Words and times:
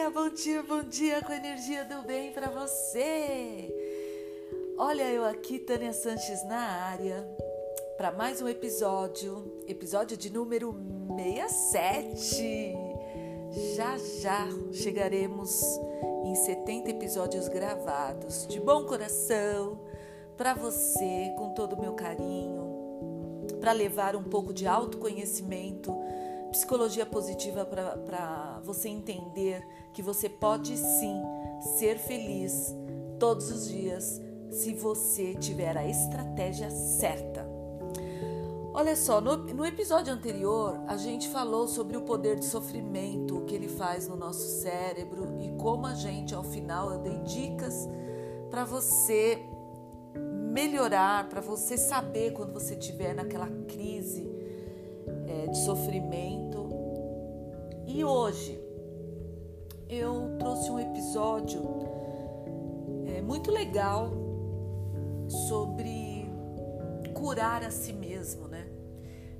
dia, 0.00 0.08
bom 0.08 0.30
dia, 0.30 0.62
bom 0.62 0.82
dia 0.82 1.20
com 1.22 1.30
a 1.30 1.36
energia 1.36 1.84
do 1.84 2.00
bem 2.06 2.32
para 2.32 2.48
você. 2.48 3.68
Olha 4.78 5.02
eu 5.02 5.26
aqui, 5.26 5.58
Tânia 5.58 5.92
Sanches 5.92 6.42
na 6.46 6.58
área, 6.58 7.28
para 7.98 8.10
mais 8.10 8.40
um 8.40 8.48
episódio, 8.48 9.60
episódio 9.68 10.16
de 10.16 10.32
número 10.32 10.74
67. 11.16 12.74
Já 13.76 13.98
já 14.22 14.48
chegaremos 14.72 15.62
em 16.24 16.34
70 16.34 16.92
episódios 16.92 17.46
gravados 17.48 18.46
de 18.46 18.58
bom 18.58 18.86
coração 18.86 19.78
para 20.34 20.54
você, 20.54 21.34
com 21.36 21.52
todo 21.52 21.74
o 21.74 21.80
meu 21.80 21.92
carinho, 21.92 23.44
para 23.60 23.72
levar 23.72 24.16
um 24.16 24.24
pouco 24.24 24.54
de 24.54 24.66
autoconhecimento 24.66 25.94
psicologia 26.50 27.06
positiva 27.06 27.64
para 27.64 28.60
você 28.64 28.88
entender 28.88 29.66
que 29.92 30.02
você 30.02 30.28
pode 30.28 30.76
sim 30.76 31.22
ser 31.78 31.98
feliz 31.98 32.74
todos 33.18 33.50
os 33.50 33.68
dias 33.68 34.20
se 34.50 34.74
você 34.74 35.34
tiver 35.34 35.76
a 35.76 35.86
estratégia 35.86 36.70
certa. 36.70 37.48
Olha 38.72 38.94
só, 38.94 39.20
no, 39.20 39.36
no, 39.36 39.66
episódio 39.66 40.12
anterior 40.12 40.80
a 40.86 40.96
gente 40.96 41.28
falou 41.28 41.66
sobre 41.66 41.96
o 41.96 42.02
poder 42.02 42.38
de 42.38 42.46
sofrimento, 42.46 43.38
o 43.38 43.44
que 43.44 43.54
ele 43.54 43.68
faz 43.68 44.06
no 44.06 44.16
nosso 44.16 44.60
cérebro 44.62 45.36
e 45.40 45.50
como 45.56 45.86
a 45.86 45.94
gente, 45.94 46.34
ao 46.34 46.44
final, 46.44 46.92
eu 46.92 46.98
dei 46.98 47.18
dicas 47.18 47.88
para 48.48 48.64
você 48.64 49.44
melhorar, 50.52 51.28
para 51.28 51.40
você 51.40 51.76
saber 51.76 52.32
quando 52.32 52.52
você 52.52 52.74
estiver 52.74 53.14
naquela 53.14 53.48
crise 53.66 54.29
é, 55.30 55.46
de 55.46 55.58
sofrimento. 55.58 56.68
E 57.86 58.04
hoje 58.04 58.60
eu 59.88 60.36
trouxe 60.38 60.70
um 60.70 60.78
episódio 60.78 61.62
é, 63.06 63.22
muito 63.22 63.50
legal 63.50 64.10
sobre 65.48 66.28
curar 67.14 67.62
a 67.62 67.70
si 67.70 67.92
mesmo, 67.92 68.48
né? 68.48 68.66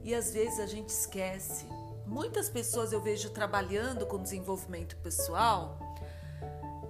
E 0.05 0.14
às 0.14 0.33
vezes 0.33 0.61
a 0.61 0.66
gente 0.66 0.88
esquece. 0.88 1.66
Muitas 2.06 2.48
pessoas 2.48 2.92
eu 2.92 3.00
vejo 3.00 3.30
trabalhando 3.30 4.06
com 4.06 4.22
desenvolvimento 4.22 4.96
pessoal 4.96 5.78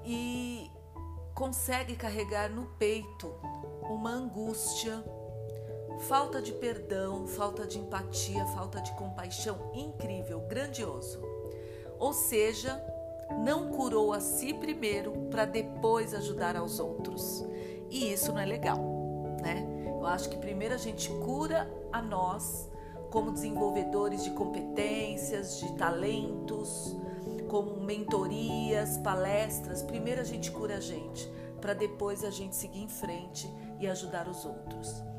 e 0.05 0.71
consegue 1.35 1.97
carregar 1.97 2.51
no 2.51 2.67
peito 2.79 3.33
uma 3.91 4.11
angústia, 4.11 5.03
falta 6.01 6.41
de 6.41 6.53
perdão, 6.53 7.27
falta 7.27 7.67
de 7.67 7.79
empatia, 7.79 8.45
falta 8.47 8.81
de 8.81 8.93
compaixão 8.93 9.71
incrível, 9.75 10.41
grandioso. 10.41 11.21
Ou 11.99 12.13
seja, 12.13 12.83
não 13.45 13.69
curou 13.69 14.13
a 14.13 14.21
si 14.21 14.55
primeiro 14.55 15.13
para 15.31 15.45
depois 15.45 16.15
ajudar 16.15 16.57
aos 16.57 16.81
outros. 16.81 17.45
E 17.91 18.13
isso 18.13 18.33
não 18.33 18.41
é 18.41 18.47
legal, 18.47 18.79
né? 19.43 19.67
Eu 19.87 20.07
acho 20.07 20.29
que 20.31 20.39
primeiro 20.39 20.75
a 20.75 20.79
gente 20.79 21.11
cura 21.25 21.71
a 21.93 22.01
nós 22.01 22.69
como 23.11 23.33
desenvolvedores 23.33 24.25
de 24.25 24.31
competências, 24.31 25.59
de 25.59 25.73
talentos, 25.77 26.97
como 27.49 27.77
mentorias, 27.81 28.97
palestras. 28.99 29.83
Primeiro 29.83 30.21
a 30.21 30.25
gente 30.25 30.51
cura 30.51 30.77
a 30.77 30.81
gente, 30.81 31.31
para 31.61 31.75
depois 31.75 32.25
a 32.25 32.31
gente 32.31 32.55
seguir 32.55 32.83
em 32.83 32.89
frente 32.89 33.51
e 33.79 33.87
ajudar 33.89 34.29
os 34.29 34.45
outros. 34.45 35.10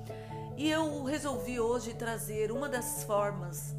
E 0.58 0.70
eu 0.70 1.04
resolvi 1.04 1.60
hoje 1.60 1.94
trazer 1.94 2.52
uma 2.52 2.68
das 2.68 3.04
formas, 3.04 3.76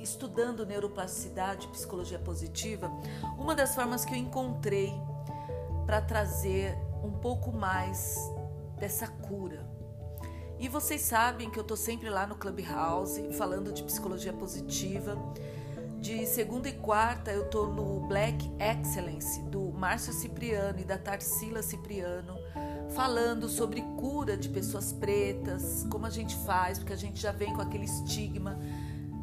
estudando 0.00 0.66
neuroplasticidade, 0.66 1.68
psicologia 1.68 2.18
positiva, 2.18 2.90
uma 3.38 3.54
das 3.54 3.74
formas 3.74 4.04
que 4.04 4.12
eu 4.12 4.18
encontrei 4.18 4.92
para 5.86 6.00
trazer 6.00 6.76
um 7.02 7.10
pouco 7.10 7.50
mais 7.52 8.16
dessa 8.78 9.08
cura. 9.08 9.66
E 10.58 10.68
vocês 10.68 11.00
sabem 11.00 11.50
que 11.50 11.58
eu 11.58 11.62
estou 11.62 11.76
sempre 11.76 12.08
lá 12.08 12.26
no 12.26 12.36
Clubhouse 12.36 13.32
falando 13.32 13.72
de 13.72 13.82
psicologia 13.82 14.32
positiva. 14.32 15.16
De 16.00 16.26
segunda 16.26 16.68
e 16.68 16.72
quarta 16.72 17.32
eu 17.32 17.44
estou 17.44 17.66
no 17.66 18.06
Black 18.06 18.50
Excellence 18.60 19.40
do 19.44 19.72
Márcio 19.72 20.12
Cipriano 20.12 20.78
e 20.78 20.84
da 20.84 20.98
Tarsila 20.98 21.62
Cipriano 21.62 22.38
falando 22.90 23.48
sobre 23.48 23.82
cura 23.98 24.36
de 24.36 24.48
pessoas 24.48 24.92
pretas, 24.92 25.86
como 25.90 26.06
a 26.06 26.10
gente 26.10 26.36
faz, 26.44 26.78
porque 26.78 26.92
a 26.92 26.96
gente 26.96 27.20
já 27.20 27.32
vem 27.32 27.52
com 27.54 27.60
aquele 27.60 27.84
estigma 27.84 28.58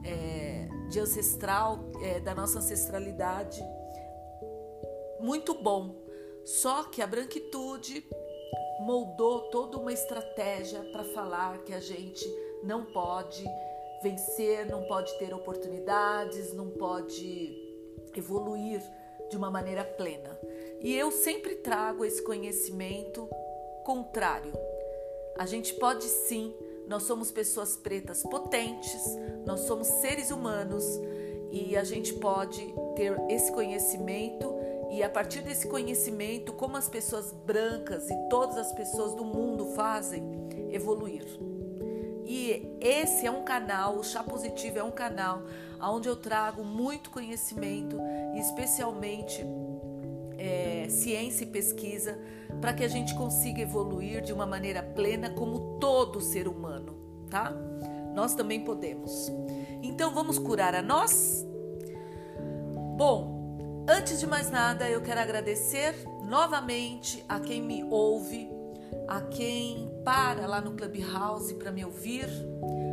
é, 0.04 0.68
de 0.90 1.00
ancestral, 1.00 1.80
é, 2.02 2.20
da 2.20 2.34
nossa 2.36 2.60
ancestralidade. 2.60 3.64
Muito 5.20 5.54
bom. 5.54 5.96
Só 6.44 6.84
que 6.84 7.02
a 7.02 7.08
branquitude 7.08 8.04
moldou 8.82 9.50
toda 9.52 9.78
uma 9.78 9.94
estratégia 9.94 10.82
para 10.92 11.04
falar 11.04 11.60
que 11.60 11.74
a 11.74 11.80
gente 11.80 12.26
não 12.64 12.86
pode 12.86 13.46
vencer, 14.02 14.66
não 14.66 14.84
pode 14.84 15.16
ter 15.20 15.34
oportunidades, 15.34 16.54
não 16.54 16.72
pode 16.72 17.56
evoluir 18.16 18.82
de 19.30 19.38
uma 19.38 19.52
maneira 19.52 19.84
plena. 19.84 20.38
E 20.82 20.96
eu 20.96 21.12
sempre 21.12 21.56
trago 21.56 22.04
esse 22.04 22.24
conhecimento 22.24 23.30
contrário. 23.84 24.52
A 25.38 25.46
gente 25.46 25.74
pode 25.76 26.04
sim, 26.04 26.54
nós 26.88 27.04
somos 27.04 27.32
pessoas 27.32 27.78
pretas 27.78 28.24
potentes, 28.24 29.02
nós 29.46 29.62
somos 29.62 29.88
seres 29.88 30.32
humanos 30.32 30.84
e 31.52 31.76
a 31.76 31.84
gente 31.84 32.14
pode 32.14 32.74
ter 32.96 33.20
esse 33.30 33.52
conhecimento 33.52 34.54
e 34.92 35.02
a 35.02 35.10
partir 35.10 35.42
desse 35.42 35.68
conhecimento, 35.68 36.52
como 36.52 36.76
as 36.76 36.90
pessoas 36.90 37.32
brancas 37.32 38.10
e 38.10 38.30
todas 38.30 38.58
as 38.58 38.74
pessoas 38.74 39.14
do 39.14 39.24
mundo 39.24 39.68
fazem, 39.68 40.22
evoluir. 40.70 41.26
E 42.26 42.78
esse 42.82 43.26
é 43.26 43.32
um 43.32 43.44
canal, 43.44 43.98
o 43.98 44.04
Chá 44.04 44.22
Positivo 44.22 44.80
é 44.80 44.84
um 44.84 44.92
canal 44.92 45.44
onde 45.82 46.10
eu 46.10 46.16
trago 46.16 46.64
muito 46.64 47.10
conhecimento, 47.10 47.98
especialmente 48.36 49.46
é, 50.42 50.88
ciência 50.90 51.44
e 51.44 51.48
pesquisa 51.48 52.18
para 52.60 52.74
que 52.74 52.84
a 52.84 52.88
gente 52.88 53.14
consiga 53.14 53.62
evoluir 53.62 54.22
de 54.22 54.34
uma 54.34 54.46
maneira 54.46 54.82
plena 54.82 55.30
como 55.30 55.78
todo 55.80 56.20
ser 56.20 56.48
humano, 56.48 56.96
tá? 57.30 57.54
Nós 58.16 58.34
também 58.34 58.62
podemos. 58.62 59.32
Então 59.84 60.14
vamos 60.14 60.40
curar 60.40 60.74
a 60.74 60.82
nós? 60.82 61.46
Bom, 62.98 63.86
antes 63.88 64.20
de 64.20 64.26
mais 64.26 64.50
nada, 64.50 64.90
eu 64.90 65.02
quero 65.02 65.20
agradecer 65.20 65.94
novamente 66.28 67.24
a 67.30 67.40
quem 67.40 67.62
me 67.62 67.84
ouve, 67.84 68.50
a 69.08 69.22
quem 69.22 69.92
para 70.04 70.48
lá 70.48 70.60
no 70.60 70.72
Clubhouse 70.72 71.54
para 71.54 71.72
me 71.72 71.86
ouvir, 71.86 72.28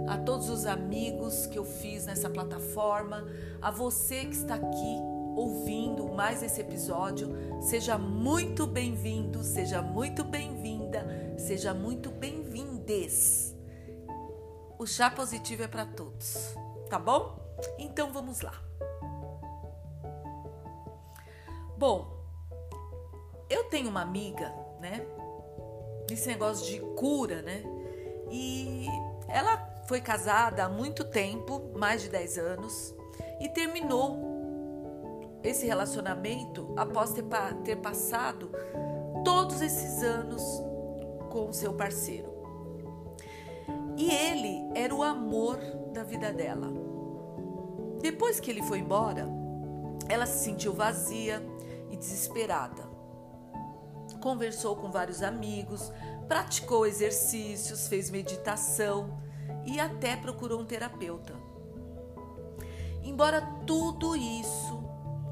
a 0.07 0.19
todos 0.19 0.51
os 0.51 0.67
amigos 0.67 1.47
que 1.47 1.59
eu 1.59 1.65
fiz 1.65 2.05
nessa 2.05 2.29
plataforma, 2.29 3.27
a 3.61 3.71
você 3.71 4.27
que 4.27 4.35
está 4.35 4.55
aqui 4.55 5.18
ouvindo 5.39 6.09
mais 6.09 6.43
esse 6.43 6.61
episódio, 6.61 7.33
seja 7.63 7.97
muito 7.97 8.67
bem-vindo, 8.67 9.45
seja 9.45 9.81
muito 9.81 10.25
bem-vinda, 10.25 11.07
seja 11.39 11.73
muito 11.73 12.11
bem-vindes. 12.11 13.55
O 14.77 14.85
chá 14.85 15.09
positivo 15.09 15.63
é 15.63 15.69
para 15.69 15.87
todos, 15.87 16.57
tá 16.91 16.99
bom? 16.99 17.39
Então 17.79 18.13
vamos 18.13 18.41
lá. 18.41 18.53
Bom, 21.77 22.19
eu 23.49 23.63
tenho 23.71 23.91
uma 23.91 24.03
amiga, 24.03 24.53
né? 24.81 25.07
Esse 26.11 26.27
negócio 26.27 26.67
de 26.67 26.81
cura, 26.97 27.43
né? 27.43 27.63
E 28.29 28.89
ela 29.29 29.57
foi 29.87 30.01
casada 30.01 30.65
há 30.65 30.69
muito 30.69 31.05
tempo, 31.05 31.71
mais 31.79 32.03
de 32.03 32.09
10 32.09 32.39
anos, 32.39 32.95
e 33.41 33.49
terminou 33.49 34.28
esse 35.43 35.67
relacionamento 35.67 36.73
após 36.77 37.13
ter, 37.13 37.25
ter 37.65 37.77
passado 37.77 38.51
todos 39.25 39.61
esses 39.61 40.03
anos 40.03 40.43
com 41.31 41.49
o 41.49 41.53
seu 41.53 41.73
parceiro. 41.75 42.39
E 43.97 44.11
ele 44.11 44.71
era 44.75 44.95
o 44.95 45.03
amor 45.03 45.59
da 45.93 46.03
vida 46.03 46.33
dela. 46.33 46.69
Depois 48.01 48.39
que 48.39 48.51
ele 48.51 48.63
foi 48.63 48.79
embora, 48.79 49.29
ela 50.09 50.27
se 50.27 50.45
sentiu 50.45 50.73
vazia 50.73 51.45
e 51.91 51.97
desesperada. 51.97 52.89
Conversou 54.21 54.77
com 54.77 54.91
vários 54.91 55.23
amigos, 55.23 55.93
praticou 56.27 56.87
exercícios, 56.87 57.87
fez 57.87 58.11
meditação 58.11 59.19
e 59.65 59.79
até 59.79 60.17
procurou 60.17 60.61
um 60.61 60.65
terapeuta. 60.65 61.35
Embora 63.03 63.41
tudo 63.67 64.17
isso 64.17 64.88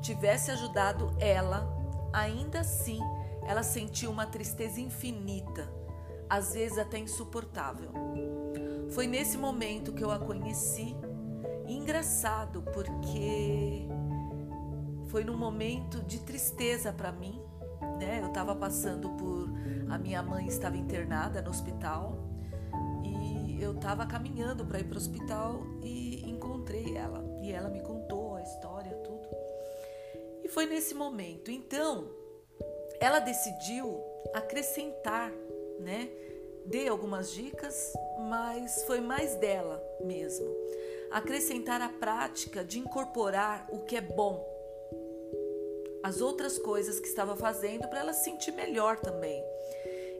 tivesse 0.07 0.53
ajudado 0.53 1.13
ela, 1.19 1.69
ainda 2.13 2.61
assim 2.61 3.01
ela 3.43 3.65
sentiu 3.65 4.11
uma 4.11 4.25
tristeza 4.25 4.81
infinita, 4.81 5.69
às 6.29 6.55
vezes 6.55 6.79
até 6.79 6.99
insuportável. 6.99 7.91
Foi 8.91 9.09
nesse 9.09 9.37
momento 9.37 9.93
que 9.93 10.05
eu 10.05 10.11
a 10.13 10.19
conheci. 10.19 10.97
Engraçado, 11.67 12.63
porque 12.73 13.89
foi 15.09 15.25
num 15.25 15.37
momento 15.37 16.01
de 16.03 16.21
tristeza 16.21 16.93
para 16.93 17.11
mim, 17.11 17.41
né? 17.99 18.21
Eu 18.23 18.29
estava 18.29 18.55
passando 18.55 19.11
por 19.11 19.51
a 19.89 19.99
minha 19.99 20.23
mãe 20.23 20.47
estava 20.47 20.77
internada 20.77 21.43
no 21.43 21.51
hospital 21.51 22.17
e 23.05 23.61
eu 23.61 23.73
estava 23.73 24.07
caminhando 24.07 24.65
para 24.65 24.79
ir 24.79 24.85
para 24.85 24.95
o 24.95 24.99
hospital 24.99 25.67
e 25.83 26.29
encontrei 26.31 26.97
ela 26.97 27.25
e 27.43 27.53
ela 27.53 27.69
me 27.69 27.81
contou 27.81 28.37
a 28.37 28.43
história 28.43 28.76
foi 30.57 30.65
nesse 30.65 30.95
momento. 30.95 31.51
Então, 31.51 32.09
ela 32.99 33.19
decidiu 33.19 34.03
acrescentar, 34.33 35.31
né? 35.79 36.09
Dei 36.65 36.89
algumas 36.89 37.31
dicas, 37.31 37.93
mas 38.27 38.83
foi 38.85 38.99
mais 38.99 39.35
dela 39.35 39.85
mesmo. 40.03 40.47
Acrescentar 41.11 41.83
a 41.83 41.91
prática 41.91 42.65
de 42.65 42.79
incorporar 42.79 43.69
o 43.71 43.81
que 43.81 43.97
é 43.97 44.01
bom, 44.01 44.43
as 46.03 46.23
outras 46.23 46.59
coisas 46.59 46.99
que 46.99 47.07
estava 47.07 47.37
fazendo 47.37 47.87
para 47.89 48.01
ela 48.01 48.15
se 48.15 48.25
sentir 48.25 48.53
melhor 48.53 48.99
também. 48.99 49.45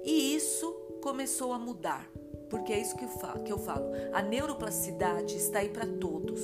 E 0.05 0.37
isso 0.37 0.71
começou 1.03 1.55
a 1.55 1.59
mudar, 1.59 2.11
porque 2.51 2.75
é 2.75 2.79
isso 2.79 2.95
que 2.95 3.07
eu 3.07 3.09
falo. 3.09 3.43
Que 3.43 3.53
eu 3.55 3.59
falo. 3.59 3.87
A 4.13 4.21
neuroplasticidade 4.21 5.35
está 5.35 5.61
aí 5.61 5.71
para 5.71 5.87
todos. 5.87 6.43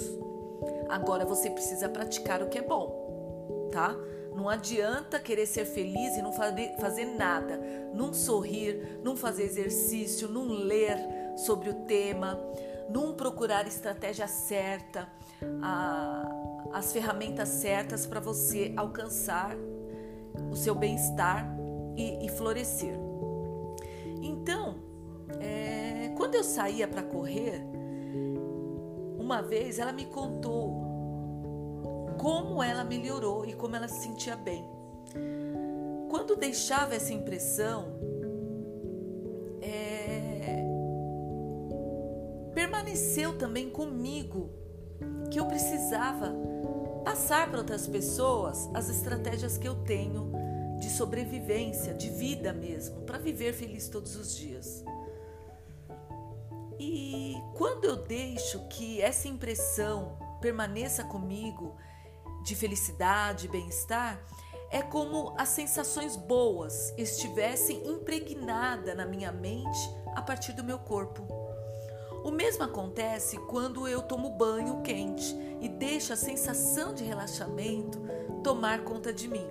Agora 0.89 1.27
você 1.27 1.50
precisa 1.50 1.91
praticar 1.91 2.43
o 2.43 2.49
que 2.49 2.59
é 2.59 2.62
bom, 2.62 3.01
tá? 3.72 3.96
Não 4.36 4.48
adianta 4.48 5.19
querer 5.19 5.46
ser 5.46 5.64
feliz 5.64 6.16
e 6.16 6.22
não 6.22 6.32
fazer 6.32 7.06
nada, 7.16 7.60
não 7.92 8.14
sorrir, 8.14 9.00
não 9.02 9.16
fazer 9.16 9.44
exercício, 9.44 10.28
não 10.28 10.46
ler 10.46 10.96
sobre 11.36 11.70
o 11.70 11.74
tema, 11.86 12.38
não 12.88 13.14
procurar 13.14 13.66
estratégia 13.66 14.26
certa, 14.28 15.08
a, 15.62 16.24
as 16.72 16.92
ferramentas 16.92 17.48
certas 17.48 18.06
para 18.06 18.20
você 18.20 18.72
alcançar 18.76 19.56
o 20.50 20.56
seu 20.56 20.74
bem-estar 20.74 21.46
e, 21.96 22.24
e, 22.24 22.28
florescer. 22.30 22.94
Então, 24.22 24.76
é, 25.40 26.12
quando 26.16 26.34
eu 26.36 26.44
saía 26.44 26.88
para 26.88 27.02
correr, 27.02 27.62
uma 29.19 29.42
vez 29.42 29.78
ela 29.78 29.92
me 29.92 30.06
contou 30.06 30.81
como 32.22 32.62
ela 32.62 32.84
melhorou 32.84 33.44
e 33.44 33.52
como 33.52 33.74
ela 33.74 33.88
se 33.88 34.04
sentia 34.04 34.36
bem. 34.36 34.64
Quando 36.08 36.36
deixava 36.36 36.94
essa 36.94 37.12
impressão, 37.12 37.98
é, 39.60 40.62
permaneceu 42.54 43.36
também 43.36 43.69
comigo 43.69 44.50
que 45.32 45.40
eu 45.40 45.46
precisava 45.46 46.32
passar 47.04 47.50
para 47.50 47.58
outras 47.58 47.88
pessoas 47.88 48.70
as 48.72 48.88
estratégias 48.88 49.58
que 49.58 49.66
eu 49.66 49.82
tenho 49.82 50.30
de 50.78 50.90
sobrevivência, 50.90 51.92
de 51.92 52.08
vida 52.08 52.52
mesmo, 52.52 53.00
para 53.00 53.19
viver 53.19 53.52
feliz 53.52 53.88
todos 53.88 54.14
os 54.14 54.36
dias. 54.36 54.84
E 56.78 57.34
quando 57.56 57.84
eu 57.84 57.96
deixo 57.96 58.60
que 58.69 59.02
essa 59.02 59.26
impressão 59.26 60.16
permaneça 60.40 61.02
comigo 61.02 61.76
de 62.43 62.55
felicidade, 62.55 63.49
bem-estar, 63.49 64.21
é 64.71 64.83
como 64.83 65.35
as 65.39 65.50
sensações 65.50 66.17
boas 66.17 66.93
estivessem 66.97 67.87
impregnadas 67.87 68.97
na 68.97 69.05
minha 69.05 69.31
mente 69.31 69.79
a 70.15 70.23
partir 70.23 70.53
do 70.53 70.65
meu 70.65 70.79
corpo. 70.79 71.27
O 72.25 72.31
mesmo 72.31 72.65
acontece 72.65 73.37
quando 73.37 73.87
eu 73.87 74.00
tomo 74.03 74.31
banho 74.31 74.81
quente 74.83 75.37
e 75.61 75.69
deixo 75.69 76.12
a 76.12 76.17
sensação 76.17 76.94
de 76.94 77.05
relaxamento 77.05 78.00
tomar 78.43 78.85
conta 78.85 79.12
de 79.12 79.29
mim. 79.29 79.47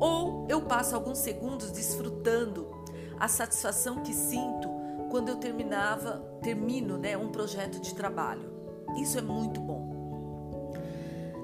Ou 0.00 0.46
eu 0.48 0.62
passo 0.62 0.94
alguns 0.94 1.18
segundos 1.18 1.70
desfrutando 1.70 2.70
a 3.18 3.26
satisfação 3.26 4.02
que 4.02 4.12
sinto 4.12 4.68
quando 5.10 5.28
eu 5.28 5.36
terminava, 5.36 6.18
termino, 6.42 6.96
né, 6.96 7.16
um 7.16 7.30
projeto 7.30 7.80
de 7.80 7.94
trabalho. 7.94 8.50
Isso 8.96 9.18
é 9.18 9.22
muito 9.22 9.60
bom. 9.60 9.91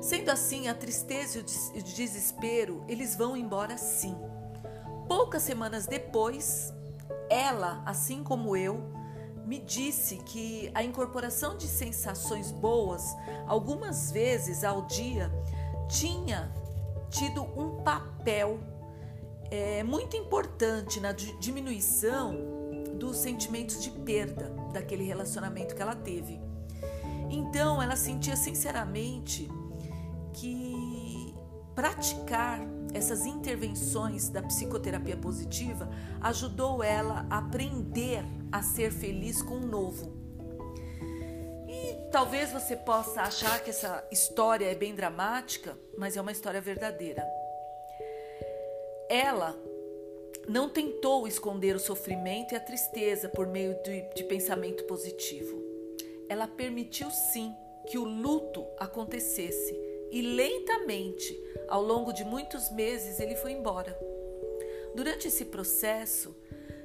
Sendo 0.00 0.30
assim, 0.30 0.68
a 0.68 0.74
tristeza 0.74 1.38
e 1.38 1.80
o 1.80 1.82
desespero, 1.82 2.84
eles 2.88 3.16
vão 3.16 3.36
embora 3.36 3.76
sim. 3.76 4.16
Poucas 5.08 5.42
semanas 5.42 5.86
depois, 5.86 6.72
ela, 7.28 7.82
assim 7.84 8.22
como 8.22 8.56
eu, 8.56 8.92
me 9.44 9.58
disse 9.58 10.18
que 10.18 10.70
a 10.74 10.84
incorporação 10.84 11.56
de 11.56 11.66
sensações 11.66 12.52
boas, 12.52 13.16
algumas 13.46 14.12
vezes 14.12 14.62
ao 14.62 14.86
dia, 14.86 15.32
tinha 15.88 16.52
tido 17.10 17.42
um 17.42 17.82
papel 17.82 18.60
é, 19.50 19.82
muito 19.82 20.16
importante 20.16 21.00
na 21.00 21.12
diminuição 21.12 22.36
dos 22.94 23.16
sentimentos 23.16 23.82
de 23.82 23.90
perda 23.90 24.52
daquele 24.72 25.04
relacionamento 25.04 25.74
que 25.74 25.80
ela 25.80 25.96
teve. 25.96 26.38
Então, 27.30 27.82
ela 27.82 27.96
sentia 27.96 28.36
sinceramente 28.36 29.48
que 30.40 31.34
praticar 31.74 32.60
essas 32.94 33.26
intervenções 33.26 34.28
da 34.28 34.42
psicoterapia 34.42 35.16
positiva 35.16 35.88
ajudou 36.20 36.82
ela 36.82 37.26
a 37.28 37.38
aprender 37.38 38.24
a 38.50 38.62
ser 38.62 38.90
feliz 38.92 39.42
com 39.42 39.56
o 39.56 39.66
novo. 39.66 40.16
E 41.68 42.10
talvez 42.10 42.52
você 42.52 42.76
possa 42.76 43.22
achar 43.22 43.62
que 43.62 43.70
essa 43.70 44.06
história 44.10 44.66
é 44.66 44.74
bem 44.74 44.94
dramática, 44.94 45.76
mas 45.96 46.16
é 46.16 46.20
uma 46.20 46.32
história 46.32 46.60
verdadeira. 46.60 47.24
Ela 49.08 49.56
não 50.48 50.68
tentou 50.68 51.28
esconder 51.28 51.76
o 51.76 51.80
sofrimento 51.80 52.54
e 52.54 52.56
a 52.56 52.60
tristeza 52.60 53.28
por 53.28 53.46
meio 53.46 53.80
de, 53.82 54.02
de 54.14 54.24
pensamento 54.24 54.84
positivo. 54.84 55.62
Ela 56.28 56.46
permitiu 56.46 57.10
sim 57.10 57.54
que 57.86 57.98
o 57.98 58.04
luto 58.04 58.66
acontecesse 58.78 59.87
e 60.10 60.22
lentamente, 60.22 61.38
ao 61.68 61.82
longo 61.82 62.12
de 62.12 62.24
muitos 62.24 62.70
meses, 62.70 63.20
ele 63.20 63.36
foi 63.36 63.52
embora. 63.52 63.96
Durante 64.94 65.28
esse 65.28 65.44
processo, 65.44 66.34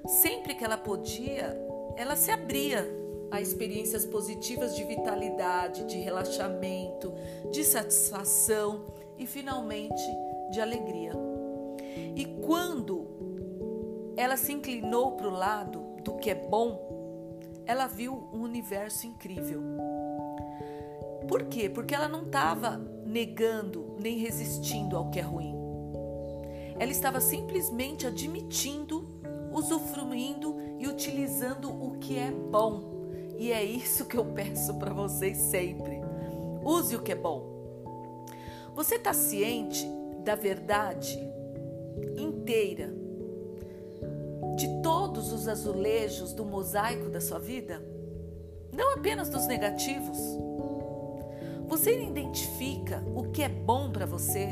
sempre 0.08 0.56
que 0.56 0.64
ela 0.64 0.78
podia, 0.78 1.58
ela 1.96 2.16
se 2.16 2.32
abria 2.32 2.86
a 3.32 3.42
experiências 3.42 4.06
positivas 4.06 4.76
de 4.76 4.84
vitalidade, 4.84 5.86
de 5.86 5.98
relaxamento, 5.98 7.14
de 7.52 7.64
satisfação 7.64 8.86
e 9.18 9.26
finalmente 9.26 10.04
de 10.52 10.62
alegria. 10.62 11.14
E 12.16 12.26
quando 12.46 13.08
ela 14.16 14.38
se 14.38 14.52
inclinou 14.52 15.14
para 15.14 15.28
o 15.28 15.32
lado 15.32 15.80
do 16.04 16.16
que 16.18 16.30
é 16.30 16.36
bom, 16.36 16.94
ela 17.66 17.88
viu 17.88 18.30
um 18.34 18.42
universo 18.42 19.08
incrível. 19.08 19.62
Por 21.28 21.44
quê? 21.46 21.70
Porque 21.70 21.96
ela 21.96 22.08
não 22.08 22.24
estava 22.24 22.80
negando 23.14 23.96
nem 24.00 24.18
resistindo 24.18 24.98
ao 24.98 25.12
que 25.12 25.20
é 25.20 25.22
ruim. 25.22 25.56
Ela 26.80 26.92
estava 26.92 27.22
simplesmente 27.22 28.08
admitindo, 28.08 29.08
usufruindo 29.54 30.58
e 30.80 30.88
utilizando 30.88 31.70
o 31.70 32.00
que 32.00 32.18
é 32.18 32.32
bom. 32.32 32.92
E 33.38 33.52
é 33.52 33.64
isso 33.64 34.06
que 34.06 34.18
eu 34.18 34.26
peço 34.26 34.74
para 34.80 34.92
vocês 34.94 35.38
sempre. 35.38 36.02
Use 36.66 36.96
o 36.96 37.04
que 37.04 37.12
é 37.12 37.16
bom. 37.16 37.86
Você 38.74 38.96
está 38.96 39.14
ciente 39.14 39.88
da 40.24 40.34
verdade 40.34 41.20
inteira 42.18 42.92
de 44.56 44.82
todos 44.82 45.32
os 45.32 45.48
azulejos 45.48 46.34
do 46.34 46.44
mosaico 46.44 47.10
da 47.10 47.22
sua 47.22 47.38
vida? 47.38 47.80
Não 48.72 48.94
apenas 48.94 49.30
dos 49.30 49.46
negativos. 49.46 50.18
Você 51.74 52.04
identifica 52.04 53.04
o 53.16 53.32
que 53.32 53.42
é 53.42 53.50
bom 53.50 53.92
para 53.92 54.06
você? 54.06 54.50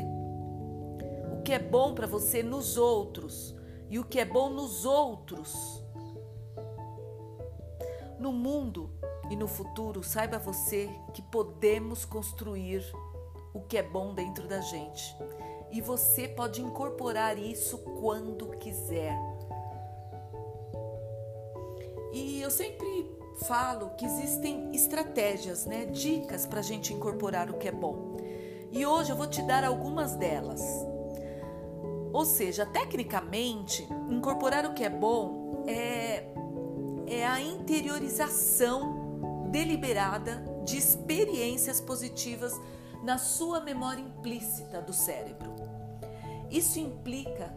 O 1.32 1.42
que 1.44 1.52
é 1.52 1.58
bom 1.60 1.94
para 1.94 2.04
você 2.04 2.42
nos 2.42 2.76
outros 2.76 3.54
e 3.88 3.96
o 3.96 4.04
que 4.04 4.18
é 4.18 4.24
bom 4.24 4.50
nos 4.50 4.84
outros? 4.84 5.54
No 8.18 8.32
mundo 8.32 8.90
e 9.30 9.36
no 9.36 9.46
futuro, 9.46 10.02
saiba 10.02 10.36
você 10.36 10.90
que 11.14 11.22
podemos 11.22 12.04
construir 12.04 12.84
o 13.54 13.60
que 13.60 13.78
é 13.78 13.84
bom 13.84 14.12
dentro 14.14 14.48
da 14.48 14.60
gente. 14.60 15.16
E 15.70 15.80
você 15.80 16.26
pode 16.26 16.60
incorporar 16.60 17.38
isso 17.38 17.78
quando 18.00 18.48
quiser. 18.58 19.16
E 22.12 22.42
eu 22.42 22.50
sempre 22.50 23.21
falo 23.36 23.90
que 23.96 24.04
existem 24.04 24.70
estratégias, 24.72 25.66
né, 25.66 25.86
dicas 25.86 26.46
para 26.46 26.60
a 26.60 26.62
gente 26.62 26.92
incorporar 26.92 27.50
o 27.50 27.58
que 27.58 27.68
é 27.68 27.72
bom. 27.72 28.16
E 28.70 28.86
hoje 28.86 29.10
eu 29.10 29.16
vou 29.16 29.26
te 29.26 29.42
dar 29.42 29.64
algumas 29.64 30.14
delas. 30.14 30.62
Ou 32.12 32.24
seja, 32.24 32.66
tecnicamente, 32.66 33.86
incorporar 34.08 34.66
o 34.66 34.74
que 34.74 34.84
é 34.84 34.90
bom 34.90 35.64
é, 35.66 36.24
é 37.06 37.26
a 37.26 37.40
interiorização 37.40 39.48
deliberada 39.50 40.44
de 40.64 40.76
experiências 40.76 41.80
positivas 41.80 42.58
na 43.02 43.18
sua 43.18 43.60
memória 43.60 44.00
implícita 44.00 44.80
do 44.80 44.92
cérebro. 44.92 45.52
Isso 46.50 46.78
implica 46.78 47.52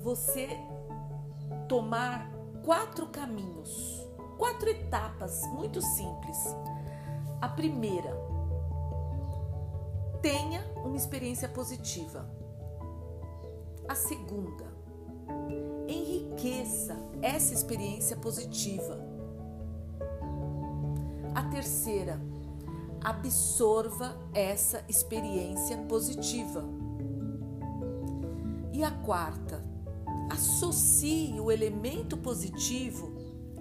você 0.00 0.48
tomar 1.68 2.30
quatro 2.64 3.06
caminhos, 3.06 4.06
quatro 4.42 4.68
etapas 4.70 5.46
muito 5.52 5.80
simples. 5.80 6.36
A 7.40 7.48
primeira, 7.48 8.12
tenha 10.20 10.64
uma 10.84 10.96
experiência 10.96 11.48
positiva. 11.48 12.28
A 13.88 13.94
segunda, 13.94 14.64
enriqueça 15.86 16.96
essa 17.22 17.54
experiência 17.54 18.16
positiva. 18.16 18.98
A 21.36 21.44
terceira, 21.44 22.20
absorva 23.00 24.16
essa 24.34 24.84
experiência 24.88 25.76
positiva. 25.84 26.64
E 28.72 28.82
a 28.82 28.90
quarta, 28.90 29.62
associe 30.32 31.38
o 31.40 31.48
elemento 31.48 32.16
positivo 32.16 33.11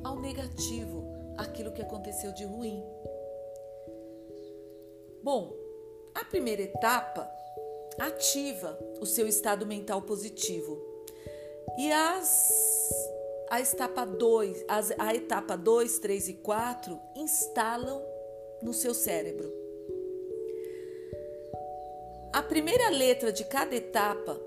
ao 0.03 0.19
negativo, 0.19 1.03
aquilo 1.37 1.71
que 1.71 1.81
aconteceu 1.81 2.31
de 2.33 2.43
ruim. 2.45 2.83
Bom, 5.23 5.53
a 6.15 6.25
primeira 6.25 6.63
etapa 6.63 7.29
ativa 7.99 8.77
o 8.99 9.05
seu 9.05 9.27
estado 9.27 9.65
mental 9.65 10.01
positivo. 10.01 10.79
E 11.77 11.91
as 11.91 12.89
a 13.49 13.59
etapa 13.59 14.05
2, 14.05 14.65
a 14.97 15.13
etapa 15.13 15.57
2, 15.57 15.99
3 15.99 16.29
e 16.29 16.33
4 16.35 16.99
instalam 17.17 18.01
no 18.61 18.73
seu 18.73 18.93
cérebro. 18.93 19.51
A 22.31 22.41
primeira 22.41 22.89
letra 22.89 23.29
de 23.29 23.43
cada 23.43 23.75
etapa 23.75 24.39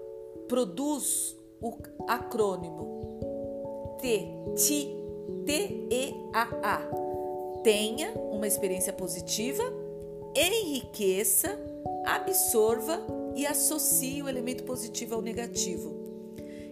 produz 0.49 1.37
o 1.61 1.76
acrônimo 2.08 3.99
T, 4.00 4.26
T, 4.56 5.03
T, 5.47 5.88
E, 5.90 6.14
A, 6.33 6.49
A. 6.62 7.61
Tenha 7.62 8.11
uma 8.12 8.47
experiência 8.47 8.93
positiva, 8.93 9.62
enriqueça, 10.35 11.59
absorva 12.04 13.00
e 13.35 13.47
associe 13.47 14.23
o 14.23 14.28
elemento 14.28 14.64
positivo 14.64 15.14
ao 15.14 15.23
negativo. 15.23 15.95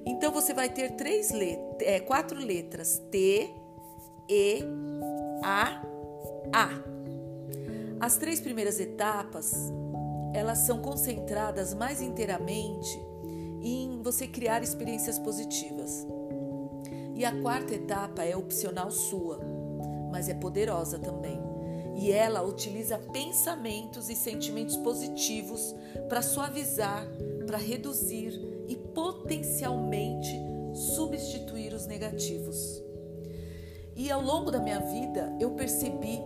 Então 0.05 0.33
você 0.33 0.53
vai 0.53 0.69
ter 0.69 0.93
três 0.93 1.31
letras, 1.31 1.89
é, 1.89 2.01
quatro 2.01 2.39
letras: 2.39 3.01
T, 3.11 3.51
E, 4.29 4.65
A, 5.43 5.83
A. 6.53 6.93
As 8.01 8.17
três 8.17 8.41
primeiras 8.41 8.81
etapas 8.81 9.55
elas 10.35 10.59
são 10.59 10.81
concentradas 10.81 11.75
mais 11.75 12.01
inteiramente 12.01 13.01
em 13.63 14.01
você 14.03 14.27
criar 14.27 14.63
experiências 14.63 15.19
positivas. 15.19 16.07
E 17.23 17.25
a 17.25 17.41
quarta 17.41 17.73
etapa 17.73 18.25
é 18.25 18.37
opcional 18.37 18.91
sua, 18.91 19.39
mas 20.11 20.29
é 20.29 20.35
poderosa 20.35 20.99
também. 20.99 21.41
E 21.95 22.11
ela 22.11 22.43
utiliza 22.43 22.99
pensamentos 22.99 24.11
e 24.11 24.17
sentimentos 24.17 24.77
positivos 24.79 25.73
para 26.09 26.21
suavizar, 26.21 27.07
para 27.47 27.59
reduzir 27.59 28.65
e 28.67 28.75
potencialmente 28.75 30.37
substituir 30.75 31.73
os 31.73 31.87
negativos. 31.87 32.83
E 33.95 34.11
ao 34.11 34.21
longo 34.21 34.51
da 34.51 34.59
minha 34.59 34.81
vida 34.81 35.33
eu 35.39 35.53
percebi 35.53 36.19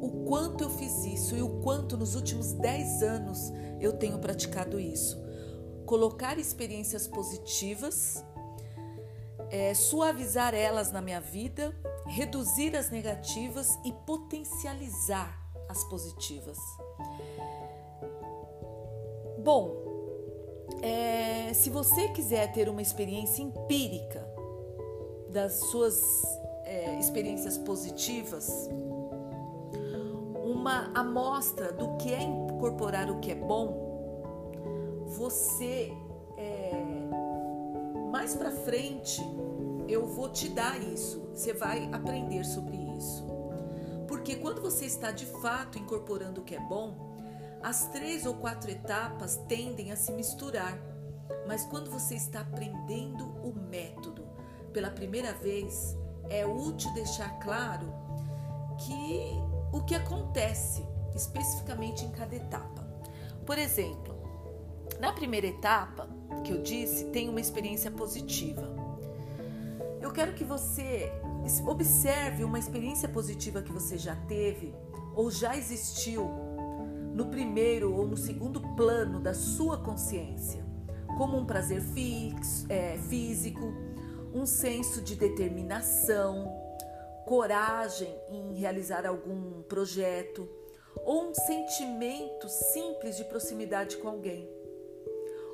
o 0.00 0.26
quanto 0.28 0.62
eu 0.62 0.70
fiz 0.70 1.06
isso 1.06 1.36
e 1.36 1.42
o 1.42 1.60
quanto 1.60 1.96
nos 1.96 2.14
últimos 2.14 2.52
10 2.52 3.02
anos 3.02 3.52
eu 3.80 3.94
tenho 3.94 4.20
praticado 4.20 4.78
isso 4.78 5.18
colocar 5.90 6.38
experiências 6.38 7.08
positivas, 7.08 8.24
é, 9.50 9.74
suavizar 9.74 10.54
elas 10.54 10.92
na 10.92 11.00
minha 11.00 11.20
vida, 11.20 11.74
reduzir 12.06 12.76
as 12.76 12.90
negativas 12.90 13.78
e 13.84 13.92
potencializar 14.06 15.36
as 15.68 15.82
positivas. 15.84 16.58
Bom, 19.38 19.74
é, 20.82 21.52
se 21.54 21.70
você 21.70 22.08
quiser 22.08 22.52
ter 22.52 22.68
uma 22.68 22.82
experiência 22.82 23.42
empírica 23.42 24.26
das 25.28 25.54
suas 25.70 26.00
é, 26.64 26.98
experiências 26.98 27.58
positivas, 27.58 28.68
uma 30.44 30.90
amostra 30.94 31.72
do 31.72 31.96
que 31.96 32.12
é 32.12 32.22
incorporar 32.22 33.10
o 33.10 33.20
que 33.20 33.30
é 33.30 33.34
bom, 33.34 33.90
você 35.06 35.92
mais 38.30 38.36
para 38.36 38.50
frente 38.52 39.20
eu 39.88 40.06
vou 40.06 40.28
te 40.28 40.48
dar 40.48 40.80
isso. 40.80 41.20
Você 41.34 41.52
vai 41.52 41.88
aprender 41.92 42.44
sobre 42.44 42.76
isso. 42.96 43.24
Porque 44.06 44.36
quando 44.36 44.60
você 44.60 44.84
está 44.84 45.10
de 45.10 45.26
fato 45.26 45.78
incorporando 45.78 46.40
o 46.40 46.44
que 46.44 46.54
é 46.54 46.60
bom, 46.60 46.94
as 47.60 47.88
três 47.88 48.26
ou 48.26 48.34
quatro 48.34 48.70
etapas 48.70 49.36
tendem 49.48 49.90
a 49.90 49.96
se 49.96 50.12
misturar. 50.12 50.78
Mas 51.48 51.64
quando 51.64 51.90
você 51.90 52.14
está 52.14 52.42
aprendendo 52.42 53.24
o 53.42 53.52
método 53.52 54.24
pela 54.72 54.90
primeira 54.90 55.32
vez, 55.32 55.96
é 56.28 56.46
útil 56.46 56.92
deixar 56.94 57.40
claro 57.40 57.92
que 58.78 59.32
o 59.72 59.82
que 59.82 59.94
acontece 59.96 60.86
especificamente 61.16 62.04
em 62.04 62.10
cada 62.12 62.36
etapa. 62.36 62.86
Por 63.44 63.58
exemplo, 63.58 64.19
na 64.98 65.12
primeira 65.12 65.46
etapa, 65.46 66.08
que 66.44 66.52
eu 66.52 66.62
disse, 66.62 67.06
tem 67.06 67.28
uma 67.28 67.40
experiência 67.40 67.90
positiva. 67.90 68.68
Eu 70.00 70.10
quero 70.10 70.32
que 70.34 70.44
você 70.44 71.12
observe 71.66 72.44
uma 72.44 72.58
experiência 72.58 73.08
positiva 73.08 73.62
que 73.62 73.72
você 73.72 73.98
já 73.98 74.16
teve 74.16 74.74
ou 75.14 75.30
já 75.30 75.56
existiu 75.56 76.28
no 77.14 77.26
primeiro 77.26 77.94
ou 77.94 78.06
no 78.06 78.16
segundo 78.16 78.60
plano 78.76 79.20
da 79.20 79.34
sua 79.34 79.78
consciência, 79.78 80.64
como 81.18 81.36
um 81.36 81.44
prazer 81.44 81.82
fixo, 81.82 82.66
é, 82.68 82.96
físico, 83.08 83.72
um 84.32 84.46
senso 84.46 85.02
de 85.02 85.16
determinação, 85.16 86.50
coragem 87.26 88.12
em 88.28 88.54
realizar 88.54 89.06
algum 89.06 89.62
projeto 89.62 90.48
ou 91.04 91.30
um 91.30 91.34
sentimento 91.34 92.48
simples 92.48 93.16
de 93.16 93.24
proximidade 93.24 93.96
com 93.98 94.08
alguém. 94.08 94.48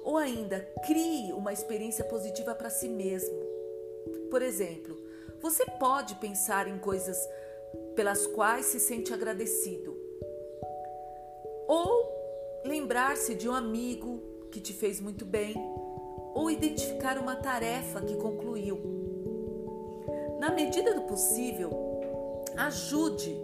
Ou 0.06 0.16
ainda, 0.16 0.60
crie 0.86 1.32
uma 1.32 1.52
experiência 1.52 2.04
positiva 2.04 2.54
para 2.54 2.70
si 2.70 2.88
mesmo. 2.88 3.36
Por 4.30 4.40
exemplo, 4.40 4.96
você 5.40 5.66
pode 5.80 6.14
pensar 6.14 6.68
em 6.68 6.78
coisas 6.78 7.18
pelas 7.96 8.25
quais 8.28 8.66
se 8.66 8.78
sente 8.78 9.12
agradecido. 9.12 9.96
Ou 11.66 12.08
lembrar-se 12.64 13.34
de 13.34 13.48
um 13.48 13.52
amigo 13.52 14.22
que 14.52 14.60
te 14.60 14.72
fez 14.72 15.00
muito 15.00 15.25
bem, 15.25 15.54
ou 16.36 16.48
identificar 16.52 17.18
uma 17.18 17.34
tarefa 17.34 18.00
que 18.00 18.14
concluiu. 18.14 18.78
Na 20.38 20.52
medida 20.52 20.94
do 20.94 21.02
possível, 21.02 21.72
ajude 22.56 23.36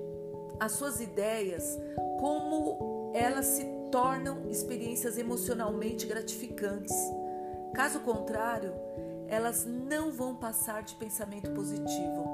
as 0.61 0.71
suas 0.71 1.00
ideias 1.00 1.76
como 2.21 3.11
elas 3.16 3.47
se 3.47 3.82
tornam 3.92 4.49
experiências 4.50 5.18
emocionalmente 5.18 6.06
gratificantes. 6.06 6.96
Caso 7.75 8.00
contrário, 8.00 8.72
elas 9.28 9.66
não 9.66 10.11
vão 10.11 10.34
passar 10.34 10.82
de 10.82 10.94
pensamento 10.94 11.50
positivo. 11.50 12.25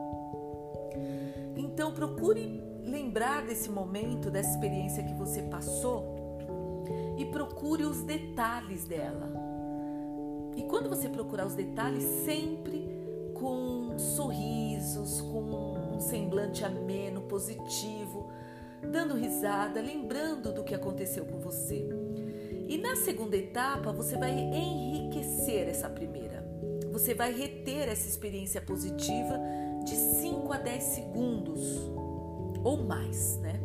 Então, 1.56 1.92
procure 1.92 2.62
lembrar 2.84 3.44
desse 3.44 3.68
momento, 3.68 4.30
dessa 4.30 4.50
experiência 4.50 5.02
que 5.02 5.14
você 5.14 5.42
passou 5.42 6.16
e 7.18 7.24
procure 7.26 7.84
os 7.84 8.02
detalhes 8.02 8.84
dela. 8.84 9.28
E 10.56 10.62
quando 10.62 10.88
você 10.88 11.08
procurar 11.08 11.46
os 11.46 11.54
detalhes, 11.54 12.04
sempre 12.24 12.88
com 13.34 13.98
sorrisos, 13.98 15.20
com 15.20 15.94
um 15.94 16.00
semblante 16.00 16.64
ameno, 16.64 17.22
positivo, 17.22 18.30
dando 18.82 19.14
risada, 19.14 19.80
lembrando 19.80 20.52
do 20.52 20.64
que 20.64 20.74
aconteceu 20.74 21.24
com 21.24 21.38
você. 21.38 21.88
E 22.68 22.76
na 22.76 22.96
segunda 22.96 23.36
etapa, 23.36 23.92
você 23.92 24.16
vai 24.16 24.30
enriquecer 24.30 25.68
essa 25.68 25.88
primeira. 25.88 26.46
Você 26.92 27.14
vai 27.14 27.32
reter 27.32 27.88
essa 27.88 28.08
experiência 28.08 28.60
positiva 28.60 29.38
de 29.84 29.94
5 29.94 30.52
a 30.52 30.58
10 30.58 30.82
segundos 30.82 31.60
ou 32.62 32.78
mais, 32.84 33.38
né? 33.38 33.60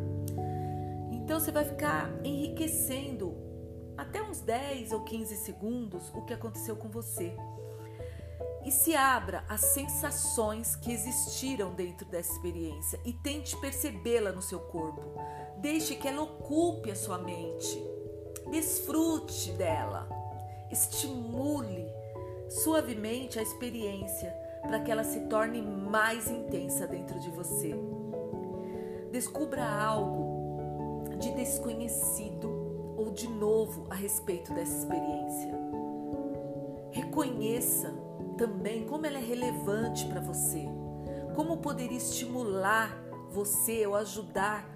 Então 1.12 1.40
você 1.40 1.50
vai 1.50 1.64
ficar 1.64 2.10
enriquecendo 2.24 3.34
até 3.96 4.22
uns 4.22 4.40
10 4.40 4.92
ou 4.92 5.02
15 5.04 5.36
segundos 5.36 6.10
o 6.14 6.22
que 6.22 6.32
aconteceu 6.32 6.76
com 6.76 6.88
você 6.88 7.34
e 8.64 8.70
se 8.70 8.94
abra 8.94 9.44
às 9.48 9.60
sensações 9.60 10.76
que 10.76 10.92
existiram 10.92 11.74
dentro 11.74 12.06
dessa 12.06 12.32
experiência 12.32 12.98
e 13.04 13.12
tente 13.12 13.56
percebê-la 13.56 14.32
no 14.32 14.42
seu 14.42 14.60
corpo. 14.60 15.02
Deixe 15.58 15.96
que 15.96 16.08
ela 16.08 16.22
ocupe 16.22 16.90
a 16.90 16.96
sua 16.96 17.18
mente 17.18 17.94
desfrute 18.50 19.52
dela, 19.52 20.08
estimule 20.70 21.86
suavemente 22.48 23.38
a 23.38 23.42
experiência 23.42 24.30
para 24.62 24.80
que 24.80 24.90
ela 24.90 25.04
se 25.04 25.20
torne 25.22 25.60
mais 25.60 26.30
intensa 26.30 26.86
dentro 26.86 27.18
de 27.20 27.30
você. 27.30 27.74
Descubra 29.10 29.64
algo 29.64 31.16
de 31.18 31.32
desconhecido 31.32 32.94
ou 32.96 33.10
de 33.10 33.28
novo 33.28 33.86
a 33.90 33.94
respeito 33.94 34.52
dessa 34.54 34.78
experiência. 34.78 35.52
Reconheça 36.90 37.92
também 38.34 38.86
como 38.86 39.06
ela 39.06 39.18
é 39.18 39.24
relevante 39.24 40.06
para 40.06 40.20
você, 40.20 40.66
como 41.34 41.58
poderia 41.58 41.98
estimular 41.98 42.96
você 43.30 43.86
ou 43.86 43.96
ajudar 43.96 44.68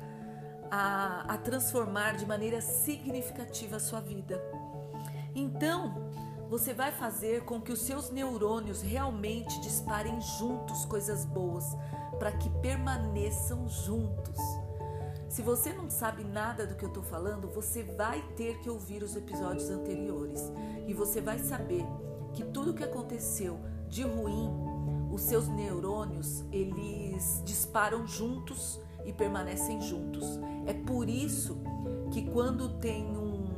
a, 0.70 1.34
a 1.34 1.38
transformar 1.38 2.16
de 2.16 2.26
maneira 2.26 2.60
significativa 2.60 3.76
a 3.76 3.80
sua 3.80 4.00
vida. 4.00 4.42
Então, 5.34 6.10
você 6.48 6.72
vai 6.72 6.90
fazer 6.92 7.44
com 7.44 7.60
que 7.60 7.72
os 7.72 7.80
seus 7.80 8.10
neurônios 8.10 8.80
realmente 8.80 9.60
disparem 9.60 10.20
juntos 10.20 10.84
coisas 10.86 11.24
boas, 11.24 11.64
para 12.18 12.32
que 12.32 12.48
permaneçam 12.60 13.68
juntos. 13.68 14.38
Se 15.28 15.42
você 15.42 15.72
não 15.72 15.90
sabe 15.90 16.24
nada 16.24 16.66
do 16.66 16.74
que 16.74 16.84
eu 16.84 16.88
estou 16.88 17.02
falando, 17.02 17.48
você 17.48 17.82
vai 17.82 18.22
ter 18.34 18.58
que 18.60 18.70
ouvir 18.70 19.02
os 19.02 19.14
episódios 19.14 19.68
anteriores 19.68 20.40
e 20.86 20.94
você 20.94 21.20
vai 21.20 21.38
saber 21.38 21.84
que 22.32 22.44
tudo 22.44 22.74
que 22.74 22.84
aconteceu 22.84 23.58
de 23.88 24.02
ruim, 24.02 24.50
os 25.12 25.22
seus 25.22 25.48
neurônios 25.48 26.44
eles 26.52 27.42
disparam 27.44 28.06
juntos 28.06 28.80
e 29.04 29.12
permanecem 29.12 29.80
juntos. 29.80 30.38
É 30.66 30.74
por 30.74 31.08
isso 31.08 31.58
que 32.12 32.30
quando 32.30 32.78
tem 32.78 33.04
um, 33.04 33.48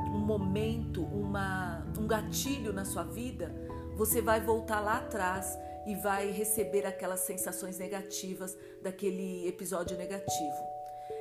um 0.00 0.18
momento, 0.18 1.02
uma, 1.02 1.86
um 1.98 2.06
gatilho 2.06 2.72
na 2.72 2.84
sua 2.84 3.04
vida, 3.04 3.54
você 3.96 4.20
vai 4.20 4.40
voltar 4.40 4.80
lá 4.80 4.98
atrás 4.98 5.58
e 5.86 5.94
vai 5.94 6.30
receber 6.30 6.84
aquelas 6.84 7.20
sensações 7.20 7.78
negativas 7.78 8.56
daquele 8.82 9.46
episódio 9.46 9.96
negativo. 9.96 10.76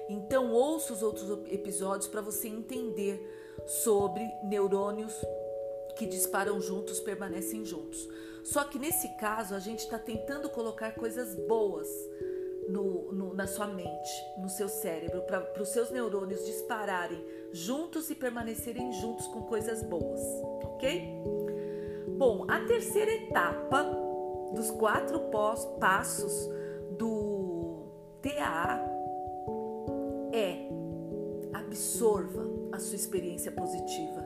Então 0.09 0.51
ouça 0.51 0.93
os 0.93 1.03
outros 1.03 1.29
episódios 1.51 2.07
para 2.07 2.21
você 2.21 2.47
entender 2.47 3.19
sobre 3.65 4.23
neurônios 4.43 5.13
que 5.95 6.05
disparam 6.05 6.59
juntos, 6.61 6.99
permanecem 6.99 7.65
juntos. 7.65 8.07
Só 8.43 8.63
que 8.63 8.77
nesse 8.77 9.09
caso 9.17 9.55
a 9.55 9.59
gente 9.59 9.79
está 9.79 9.97
tentando 9.97 10.49
colocar 10.49 10.91
coisas 10.93 11.35
boas 11.47 11.87
no, 12.69 13.11
no, 13.11 13.33
na 13.33 13.47
sua 13.47 13.67
mente, 13.67 14.11
no 14.37 14.49
seu 14.49 14.67
cérebro, 14.67 15.21
para 15.23 15.61
os 15.61 15.69
seus 15.69 15.89
neurônios 15.91 16.45
dispararem 16.45 17.23
juntos 17.51 18.09
e 18.09 18.15
permanecerem 18.15 18.91
juntos 18.93 19.27
com 19.27 19.43
coisas 19.43 19.83
boas, 19.83 20.19
ok? 20.63 21.03
Bom, 22.17 22.45
a 22.47 22.59
terceira 22.65 23.11
etapa 23.11 23.83
dos 24.53 24.71
quatro 24.71 25.19
pós, 25.31 25.65
passos 25.79 26.49
do 26.97 27.87
TAA 28.21 28.79
é 30.33 30.65
absorva 31.53 32.45
a 32.71 32.79
sua 32.79 32.95
experiência 32.95 33.51
positiva. 33.51 34.24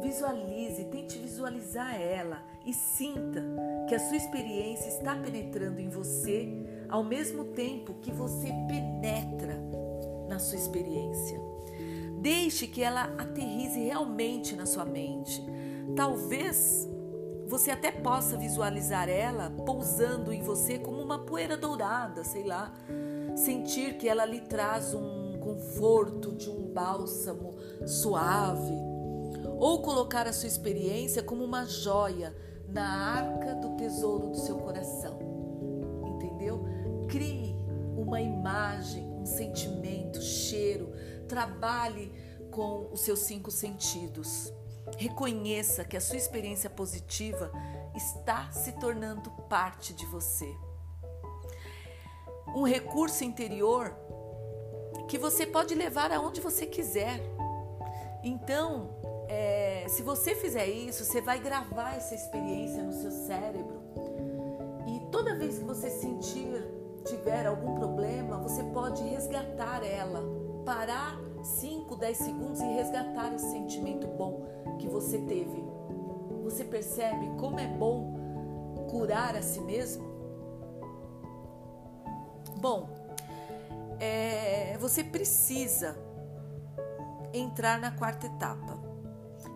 Visualize, 0.00 0.84
tente 0.84 1.18
visualizar 1.18 2.00
ela 2.00 2.42
e 2.64 2.72
sinta 2.72 3.44
que 3.88 3.94
a 3.94 3.98
sua 3.98 4.16
experiência 4.16 4.88
está 4.88 5.14
penetrando 5.14 5.80
em 5.80 5.88
você 5.88 6.48
ao 6.88 7.04
mesmo 7.04 7.44
tempo 7.44 7.94
que 8.00 8.10
você 8.10 8.48
penetra 8.68 9.60
na 10.28 10.38
sua 10.38 10.56
experiência. 10.56 11.40
Deixe 12.20 12.66
que 12.66 12.82
ela 12.82 13.04
aterrize 13.18 13.78
realmente 13.80 14.54
na 14.54 14.66
sua 14.66 14.84
mente. 14.84 15.42
Talvez 15.96 16.88
você 17.46 17.70
até 17.70 17.90
possa 17.90 18.36
visualizar 18.36 19.08
ela 19.08 19.50
pousando 19.66 20.32
em 20.32 20.40
você 20.40 20.78
como 20.78 21.02
uma 21.02 21.18
poeira 21.18 21.56
dourada, 21.56 22.22
sei 22.22 22.44
lá. 22.44 22.72
Sentir 23.34 23.98
que 23.98 24.08
ela 24.08 24.24
lhe 24.24 24.40
traz 24.40 24.94
um 24.94 25.38
conforto 25.40 26.32
de 26.32 26.48
um 26.48 26.72
bálsamo 26.72 27.56
suave, 27.86 28.89
ou 29.60 29.82
colocar 29.82 30.26
a 30.26 30.32
sua 30.32 30.48
experiência 30.48 31.22
como 31.22 31.44
uma 31.44 31.66
joia 31.66 32.34
na 32.66 33.14
arca 33.14 33.54
do 33.56 33.76
tesouro 33.76 34.28
do 34.28 34.38
seu 34.38 34.56
coração. 34.56 35.18
Entendeu? 36.16 36.64
Crie 37.06 37.54
uma 37.94 38.22
imagem, 38.22 39.06
um 39.06 39.26
sentimento, 39.26 40.22
cheiro, 40.22 40.90
trabalhe 41.28 42.10
com 42.50 42.88
os 42.90 43.02
seus 43.02 43.18
cinco 43.20 43.50
sentidos. 43.50 44.50
Reconheça 44.96 45.84
que 45.84 45.96
a 45.96 46.00
sua 46.00 46.16
experiência 46.16 46.70
positiva 46.70 47.52
está 47.94 48.50
se 48.50 48.72
tornando 48.72 49.30
parte 49.48 49.92
de 49.92 50.06
você. 50.06 50.50
Um 52.56 52.62
recurso 52.62 53.22
interior 53.22 53.94
que 55.06 55.18
você 55.18 55.46
pode 55.46 55.74
levar 55.74 56.10
aonde 56.10 56.40
você 56.40 56.66
quiser. 56.66 57.20
Então, 58.24 58.99
é, 59.30 59.84
se 59.88 60.02
você 60.02 60.34
fizer 60.34 60.66
isso, 60.66 61.04
você 61.04 61.20
vai 61.20 61.38
gravar 61.38 61.94
essa 61.94 62.16
experiência 62.16 62.82
no 62.82 62.92
seu 62.92 63.12
cérebro. 63.12 63.80
E 64.88 65.10
toda 65.12 65.36
vez 65.36 65.58
que 65.58 65.64
você 65.64 65.88
sentir, 65.88 66.64
tiver 67.04 67.46
algum 67.46 67.76
problema, 67.76 68.38
você 68.38 68.64
pode 68.64 69.04
resgatar 69.04 69.86
ela. 69.86 70.20
Parar 70.64 71.16
5, 71.44 71.94
10 71.94 72.16
segundos 72.16 72.60
e 72.60 72.64
resgatar 72.64 73.32
esse 73.32 73.52
sentimento 73.52 74.08
bom 74.08 74.76
que 74.80 74.88
você 74.88 75.18
teve. 75.18 75.64
Você 76.42 76.64
percebe 76.64 77.30
como 77.38 77.60
é 77.60 77.68
bom 77.68 78.18
curar 78.90 79.36
a 79.36 79.42
si 79.42 79.60
mesmo? 79.60 80.10
Bom, 82.56 82.90
é, 84.00 84.76
você 84.78 85.04
precisa 85.04 85.96
entrar 87.32 87.78
na 87.78 87.92
quarta 87.92 88.26
etapa. 88.26 88.79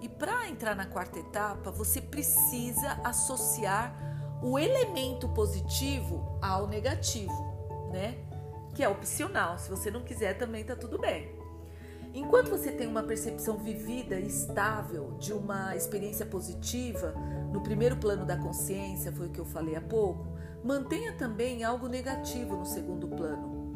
E 0.04 0.08
para 0.08 0.46
entrar 0.50 0.76
na 0.76 0.84
quarta 0.84 1.18
etapa, 1.18 1.70
você 1.70 1.98
precisa 1.98 3.00
associar 3.02 3.96
o 4.42 4.58
elemento 4.58 5.26
positivo 5.30 6.38
ao 6.42 6.66
negativo, 6.68 7.32
né? 7.90 8.14
Que 8.74 8.84
é 8.84 8.88
opcional. 8.88 9.58
Se 9.58 9.70
você 9.70 9.90
não 9.90 10.02
quiser, 10.02 10.36
também 10.36 10.62
tá 10.62 10.76
tudo 10.76 10.98
bem. 10.98 11.34
Enquanto 12.12 12.50
você 12.50 12.70
tem 12.70 12.86
uma 12.86 13.02
percepção 13.02 13.56
vivida 13.56 14.20
e 14.20 14.26
estável 14.26 15.16
de 15.18 15.32
uma 15.32 15.74
experiência 15.74 16.26
positiva, 16.26 17.14
no 17.50 17.62
primeiro 17.62 17.96
plano 17.96 18.26
da 18.26 18.36
consciência, 18.36 19.10
foi 19.10 19.28
o 19.28 19.30
que 19.30 19.40
eu 19.40 19.46
falei 19.46 19.74
há 19.74 19.80
pouco, 19.80 20.26
mantenha 20.62 21.14
também 21.14 21.64
algo 21.64 21.88
negativo 21.88 22.56
no 22.56 22.66
segundo 22.66 23.08
plano. 23.08 23.72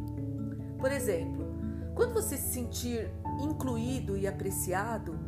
Por 0.78 0.92
exemplo, 0.92 1.46
quando 1.94 2.12
você 2.12 2.36
se 2.36 2.52
sentir 2.52 3.10
incluído 3.40 4.14
e 4.14 4.26
apreciado, 4.26 5.27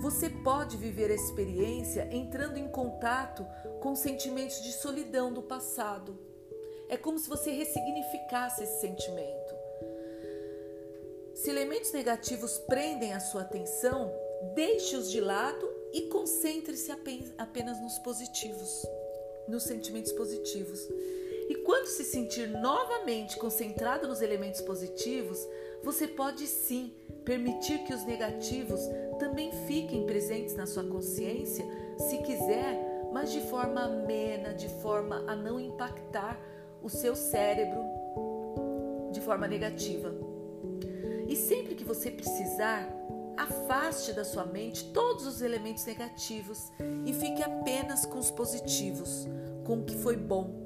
você 0.00 0.30
pode 0.30 0.78
viver 0.78 1.10
a 1.10 1.14
experiência 1.14 2.08
entrando 2.10 2.56
em 2.56 2.66
contato 2.68 3.46
com 3.80 3.94
sentimentos 3.94 4.62
de 4.62 4.72
solidão 4.72 5.30
do 5.30 5.42
passado. 5.42 6.18
É 6.88 6.96
como 6.96 7.18
se 7.18 7.28
você 7.28 7.50
ressignificasse 7.50 8.64
esse 8.64 8.80
sentimento. 8.80 9.54
Se 11.34 11.50
elementos 11.50 11.92
negativos 11.92 12.58
prendem 12.60 13.12
a 13.12 13.20
sua 13.20 13.42
atenção, 13.42 14.10
deixe-os 14.54 15.10
de 15.10 15.20
lado 15.20 15.70
e 15.92 16.02
concentre-se 16.02 16.90
apenas 17.36 17.78
nos 17.80 17.98
positivos, 17.98 18.86
nos 19.46 19.64
sentimentos 19.64 20.12
positivos. 20.12 20.80
E 21.50 21.56
quando 21.56 21.88
se 21.88 22.04
sentir 22.04 22.48
novamente 22.48 23.36
concentrado 23.36 24.08
nos 24.08 24.22
elementos 24.22 24.62
positivos, 24.62 25.38
você 25.82 26.08
pode 26.08 26.46
sim 26.46 26.94
permitir 27.24 27.84
que 27.84 27.92
os 27.92 28.04
negativos 28.04 28.80
também 29.20 29.52
fiquem 29.66 30.04
presentes 30.04 30.56
na 30.56 30.66
sua 30.66 30.82
consciência, 30.82 31.64
se 31.96 32.18
quiser, 32.18 33.08
mas 33.12 33.30
de 33.30 33.40
forma 33.42 33.82
amena, 33.82 34.52
de 34.54 34.68
forma 34.80 35.24
a 35.28 35.36
não 35.36 35.60
impactar 35.60 36.40
o 36.82 36.88
seu 36.88 37.14
cérebro 37.14 37.80
de 39.12 39.20
forma 39.20 39.46
negativa. 39.46 40.12
E 41.28 41.36
sempre 41.36 41.76
que 41.76 41.84
você 41.84 42.10
precisar, 42.10 42.88
afaste 43.36 44.12
da 44.12 44.24
sua 44.24 44.44
mente 44.46 44.92
todos 44.92 45.26
os 45.26 45.42
elementos 45.42 45.84
negativos 45.84 46.72
e 47.06 47.12
fique 47.12 47.42
apenas 47.42 48.04
com 48.04 48.18
os 48.18 48.30
positivos, 48.30 49.28
com 49.64 49.80
o 49.80 49.84
que 49.84 49.94
foi 49.94 50.16
bom 50.16 50.60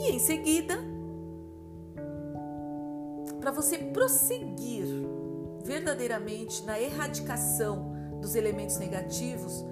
E 0.00 0.12
em 0.12 0.18
seguida, 0.18 0.82
para 3.40 3.50
você 3.50 3.78
prosseguir 3.78 4.86
verdadeiramente 5.64 6.64
na 6.64 6.78
erradicação 6.78 7.92
dos 8.20 8.34
elementos 8.34 8.76
negativos, 8.76 9.64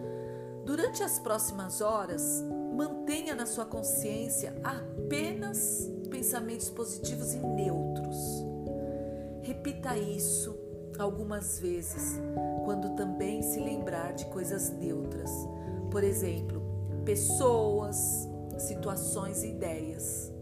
durante 0.64 1.02
as 1.02 1.18
próximas 1.18 1.80
horas, 1.80 2.42
mantenha 2.74 3.34
na 3.34 3.46
sua 3.46 3.66
consciência 3.66 4.54
apenas 4.62 5.90
pensamentos 6.10 6.70
positivos 6.70 7.34
e 7.34 7.38
neutros. 7.38 8.16
Repita 9.42 9.96
isso 9.96 10.56
algumas 10.98 11.58
vezes, 11.58 12.18
quando 12.64 12.94
também 12.96 13.42
se 13.42 13.60
lembrar 13.60 14.12
de 14.12 14.24
coisas 14.26 14.70
neutras. 14.70 15.30
Por 15.90 16.02
exemplo, 16.02 16.62
pessoas, 17.04 18.28
situações 18.58 19.42
e 19.42 19.48
ideias 19.48 20.32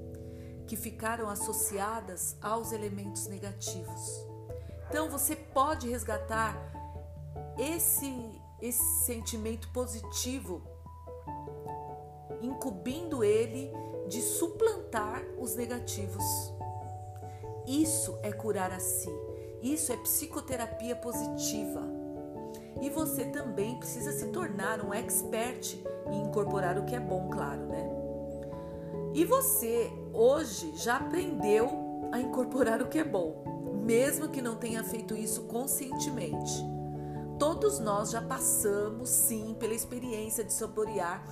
que 0.67 0.77
ficaram 0.77 1.29
associadas 1.29 2.37
aos 2.41 2.73
elementos 2.73 3.27
negativos. 3.27 4.27
Então 4.89 5.09
você 5.09 5.35
pode 5.37 5.89
resgatar 5.89 6.57
esse 7.59 8.41
esse 8.61 9.05
sentimento 9.05 9.69
positivo, 9.69 10.63
incumbindo 12.41 13.23
ele 13.23 13.71
de 14.09 14.23
suplantar 14.23 15.23
os 15.39 15.55
negativos. 15.55 16.25
Isso 17.67 18.19
é 18.23 18.33
curar 18.33 18.73
a 18.73 18.81
si. 18.81 19.11
Isso 19.61 19.93
é 19.93 19.97
psicoterapia 19.97 20.95
positiva. 20.97 21.83
E 22.81 22.91
você 22.91 23.25
também 23.27 23.79
precisa 23.79 24.13
se 24.13 24.27
tornar 24.29 24.85
um 24.85 24.93
expert 24.93 25.77
em 26.11 26.23
incorporar 26.23 26.79
o 26.79 26.85
que 26.85 26.95
é 26.95 27.01
bom, 27.01 27.29
claro, 27.31 27.67
né? 27.67 27.91
E 29.15 29.25
você 29.25 29.91
hoje 30.17 30.73
já 30.77 30.97
aprendeu 30.97 32.09
a 32.11 32.19
incorporar 32.19 32.81
o 32.81 32.89
que 32.89 32.99
é 32.99 33.05
bom, 33.05 33.45
mesmo 33.85 34.29
que 34.29 34.41
não 34.41 34.57
tenha 34.57 34.83
feito 34.83 35.15
isso 35.15 35.43
conscientemente. 35.43 36.65
Todos 37.39 37.79
nós 37.79 38.11
já 38.11 38.23
passamos, 38.23 39.11
sim, 39.11 39.55
pela 39.59 39.75
experiência 39.75 40.43
de 40.43 40.53
saborear 40.53 41.23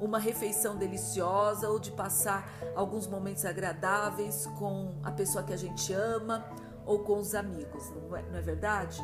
uma 0.00 0.18
refeição 0.18 0.76
deliciosa 0.76 1.70
ou 1.70 1.78
de 1.78 1.92
passar 1.92 2.52
alguns 2.74 3.06
momentos 3.06 3.44
agradáveis 3.44 4.46
com 4.58 4.94
a 5.04 5.12
pessoa 5.12 5.44
que 5.44 5.52
a 5.52 5.56
gente 5.56 5.92
ama 5.92 6.44
ou 6.84 6.98
com 7.00 7.18
os 7.18 7.36
amigos, 7.36 7.88
não 7.90 8.16
é, 8.16 8.22
não 8.22 8.38
é 8.38 8.42
verdade? 8.42 9.00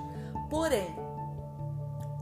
Porém, 0.51 0.96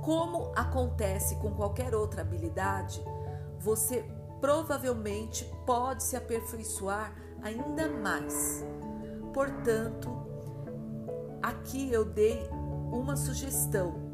como 0.02 0.52
acontece 0.54 1.36
com 1.36 1.54
qualquer 1.54 1.94
outra 1.94 2.20
habilidade, 2.20 3.02
você 3.58 4.04
provavelmente 4.40 5.44
pode 5.64 6.02
se 6.02 6.16
aperfeiçoar 6.16 7.14
ainda 7.42 7.88
mais. 7.88 8.64
Portanto, 9.32 10.10
aqui 11.42 11.92
eu 11.92 12.04
dei 12.04 12.48
uma 12.92 13.16
sugestão. 13.16 14.06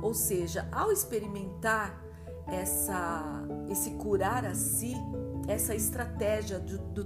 Ou 0.00 0.14
seja, 0.14 0.68
ao 0.70 0.92
experimentar 0.92 2.04
essa 2.46 3.44
esse 3.68 3.90
curar 3.92 4.44
a 4.44 4.54
si, 4.54 4.94
essa 5.46 5.74
estratégia 5.74 6.58
do, 6.58 6.78
do 6.78 7.04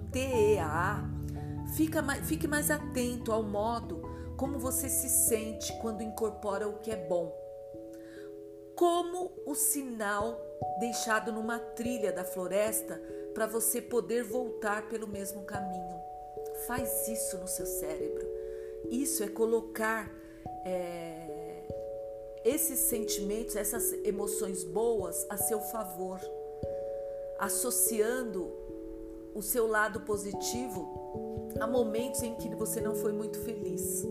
fica 1.74 2.02
mais, 2.02 2.26
fique 2.26 2.46
mais 2.46 2.70
atento 2.70 3.32
ao 3.32 3.42
modo 3.42 4.02
como 4.36 4.58
você 4.58 4.88
se 4.88 5.08
sente 5.08 5.72
quando 5.80 6.02
incorpora 6.02 6.68
o 6.68 6.78
que 6.78 6.90
é 6.90 6.96
bom. 6.96 7.32
Como 8.76 9.32
o 9.46 9.54
sinal 9.54 10.38
deixado 10.78 11.32
numa 11.32 11.58
trilha 11.58 12.12
da 12.12 12.24
floresta 12.24 13.00
para 13.34 13.46
você 13.46 13.80
poder 13.80 14.22
voltar 14.22 14.88
pelo 14.88 15.06
mesmo 15.06 15.42
caminho. 15.42 16.00
Faz 16.66 17.08
isso 17.08 17.38
no 17.38 17.48
seu 17.48 17.66
cérebro. 17.66 18.26
Isso 18.90 19.22
é 19.22 19.28
colocar 19.28 20.10
é, 20.64 21.64
esses 22.44 22.78
sentimentos, 22.80 23.56
essas 23.56 23.92
emoções 24.04 24.64
boas 24.64 25.26
a 25.30 25.36
seu 25.36 25.60
favor, 25.60 26.20
associando 27.38 28.52
o 29.34 29.42
seu 29.42 29.66
lado 29.66 30.00
positivo 30.00 31.50
a 31.60 31.66
momentos 31.66 32.22
em 32.22 32.34
que 32.34 32.54
você 32.54 32.80
não 32.80 32.94
foi 32.94 33.12
muito 33.12 33.38
feliz. 33.40 34.04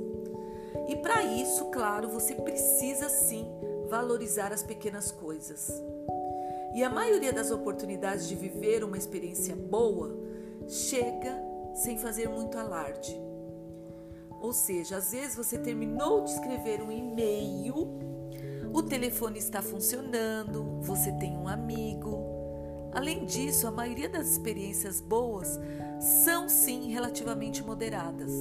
E 0.87 0.95
para 0.97 1.23
isso, 1.23 1.65
claro, 1.65 2.09
você 2.09 2.35
precisa 2.35 3.09
sim 3.09 3.47
valorizar 3.87 4.53
as 4.53 4.63
pequenas 4.63 5.11
coisas. 5.11 5.71
E 6.73 6.83
a 6.83 6.89
maioria 6.89 7.33
das 7.33 7.51
oportunidades 7.51 8.27
de 8.27 8.35
viver 8.35 8.83
uma 8.83 8.97
experiência 8.97 9.55
boa 9.55 10.17
chega 10.67 11.37
sem 11.73 11.97
fazer 11.97 12.29
muito 12.29 12.57
alarde. 12.57 13.19
Ou 14.39 14.53
seja, 14.53 14.97
às 14.97 15.11
vezes 15.11 15.35
você 15.35 15.57
terminou 15.57 16.23
de 16.23 16.31
escrever 16.31 16.81
um 16.81 16.91
e-mail, 16.91 17.75
o 18.73 18.81
telefone 18.81 19.37
está 19.37 19.61
funcionando, 19.61 20.79
você 20.81 21.11
tem 21.11 21.37
um 21.37 21.47
amigo. 21.47 22.17
Além 22.93 23.25
disso, 23.25 23.67
a 23.67 23.71
maioria 23.71 24.07
das 24.07 24.31
experiências 24.31 25.01
boas 25.01 25.59
são 25.99 26.47
sim 26.47 26.89
relativamente 26.89 27.61
moderadas. 27.63 28.31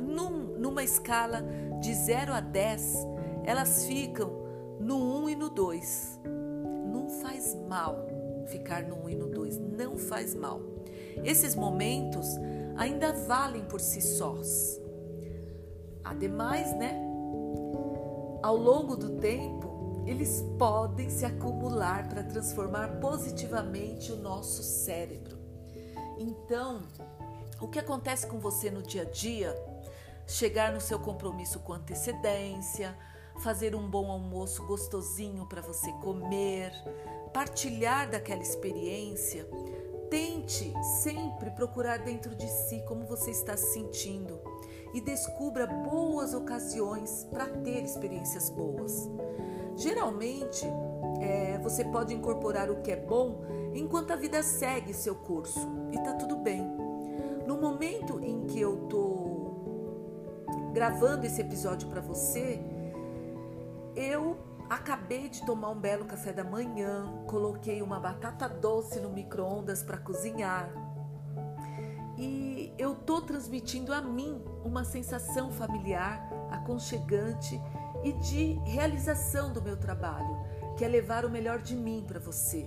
Num, 0.00 0.58
numa 0.58 0.82
escala 0.82 1.44
de 1.80 1.94
0 1.94 2.32
a 2.32 2.40
10, 2.40 2.94
elas 3.44 3.84
ficam 3.84 4.32
no 4.80 4.96
1 4.96 5.22
um 5.22 5.28
e 5.28 5.36
no 5.36 5.50
2 5.50 6.37
faz 7.06 7.54
mal 7.68 8.06
ficar 8.48 8.82
no 8.82 9.04
1 9.04 9.10
e 9.10 9.14
no 9.14 9.26
2, 9.28 9.58
não 9.58 9.98
faz 9.98 10.34
mal. 10.34 10.60
Esses 11.22 11.54
momentos 11.54 12.26
ainda 12.76 13.12
valem 13.12 13.64
por 13.64 13.80
si 13.80 14.00
sós. 14.00 14.80
Ademais, 16.02 16.74
né? 16.76 16.98
Ao 18.42 18.56
longo 18.56 18.96
do 18.96 19.18
tempo, 19.18 20.02
eles 20.06 20.42
podem 20.58 21.10
se 21.10 21.26
acumular 21.26 22.08
para 22.08 22.22
transformar 22.22 22.98
positivamente 22.98 24.10
o 24.10 24.16
nosso 24.16 24.62
cérebro. 24.62 25.36
Então, 26.18 26.82
o 27.60 27.68
que 27.68 27.78
acontece 27.78 28.26
com 28.26 28.38
você 28.38 28.70
no 28.70 28.82
dia 28.82 29.02
a 29.02 29.04
dia? 29.04 29.54
Chegar 30.26 30.72
no 30.72 30.80
seu 30.80 30.98
compromisso 30.98 31.58
com 31.60 31.74
antecedência, 31.74 32.96
fazer 33.38 33.74
um 33.74 33.88
bom 33.88 34.10
almoço 34.10 34.64
gostosinho 34.66 35.46
para 35.46 35.60
você 35.60 35.92
comer, 35.94 36.72
partilhar 37.32 38.10
daquela 38.10 38.42
experiência, 38.42 39.48
tente 40.10 40.72
sempre 41.02 41.50
procurar 41.50 41.98
dentro 41.98 42.34
de 42.34 42.48
si 42.48 42.82
como 42.86 43.04
você 43.04 43.30
está 43.30 43.56
se 43.56 43.72
sentindo 43.72 44.40
e 44.94 45.00
descubra 45.00 45.66
boas 45.66 46.34
ocasiões 46.34 47.26
para 47.30 47.46
ter 47.46 47.84
experiências 47.84 48.50
boas. 48.50 49.08
Geralmente, 49.76 50.66
é, 51.20 51.58
você 51.58 51.84
pode 51.84 52.14
incorporar 52.14 52.70
o 52.70 52.80
que 52.80 52.90
é 52.90 52.96
bom 52.96 53.42
enquanto 53.74 54.12
a 54.12 54.16
vida 54.16 54.42
segue 54.42 54.94
seu 54.94 55.14
curso 55.14 55.60
e 55.92 55.98
tá 55.98 56.14
tudo 56.14 56.36
bem. 56.36 56.66
No 57.46 57.60
momento 57.60 58.18
em 58.22 58.46
que 58.46 58.60
eu 58.60 58.88
tô 58.88 59.28
gravando 60.72 61.26
esse 61.26 61.40
episódio 61.40 61.88
para 61.88 62.00
você, 62.00 62.60
eu 63.98 64.38
acabei 64.70 65.28
de 65.28 65.44
tomar 65.44 65.70
um 65.70 65.80
belo 65.80 66.04
café 66.04 66.32
da 66.32 66.44
manhã, 66.44 67.12
coloquei 67.26 67.82
uma 67.82 67.98
batata 67.98 68.48
doce 68.48 69.00
no 69.00 69.10
micro-ondas 69.10 69.82
para 69.82 69.98
cozinhar. 69.98 70.70
E 72.16 72.72
eu 72.78 72.94
tô 72.94 73.20
transmitindo 73.20 73.92
a 73.92 74.00
mim 74.00 74.40
uma 74.64 74.84
sensação 74.84 75.50
familiar, 75.50 76.30
aconchegante 76.48 77.60
e 78.04 78.12
de 78.12 78.52
realização 78.64 79.52
do 79.52 79.60
meu 79.60 79.76
trabalho, 79.76 80.44
que 80.76 80.84
é 80.84 80.88
levar 80.88 81.24
o 81.24 81.30
melhor 81.30 81.58
de 81.58 81.74
mim 81.74 82.04
para 82.06 82.20
você. 82.20 82.64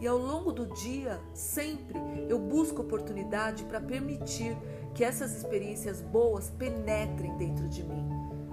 E 0.00 0.06
ao 0.06 0.16
longo 0.16 0.52
do 0.52 0.66
dia, 0.74 1.20
sempre 1.34 1.98
eu 2.28 2.38
busco 2.38 2.82
oportunidade 2.82 3.64
para 3.64 3.80
permitir 3.80 4.56
que 4.94 5.02
essas 5.02 5.34
experiências 5.34 6.00
boas 6.00 6.50
penetrem 6.50 7.36
dentro 7.36 7.68
de 7.68 7.82
mim. 7.82 8.08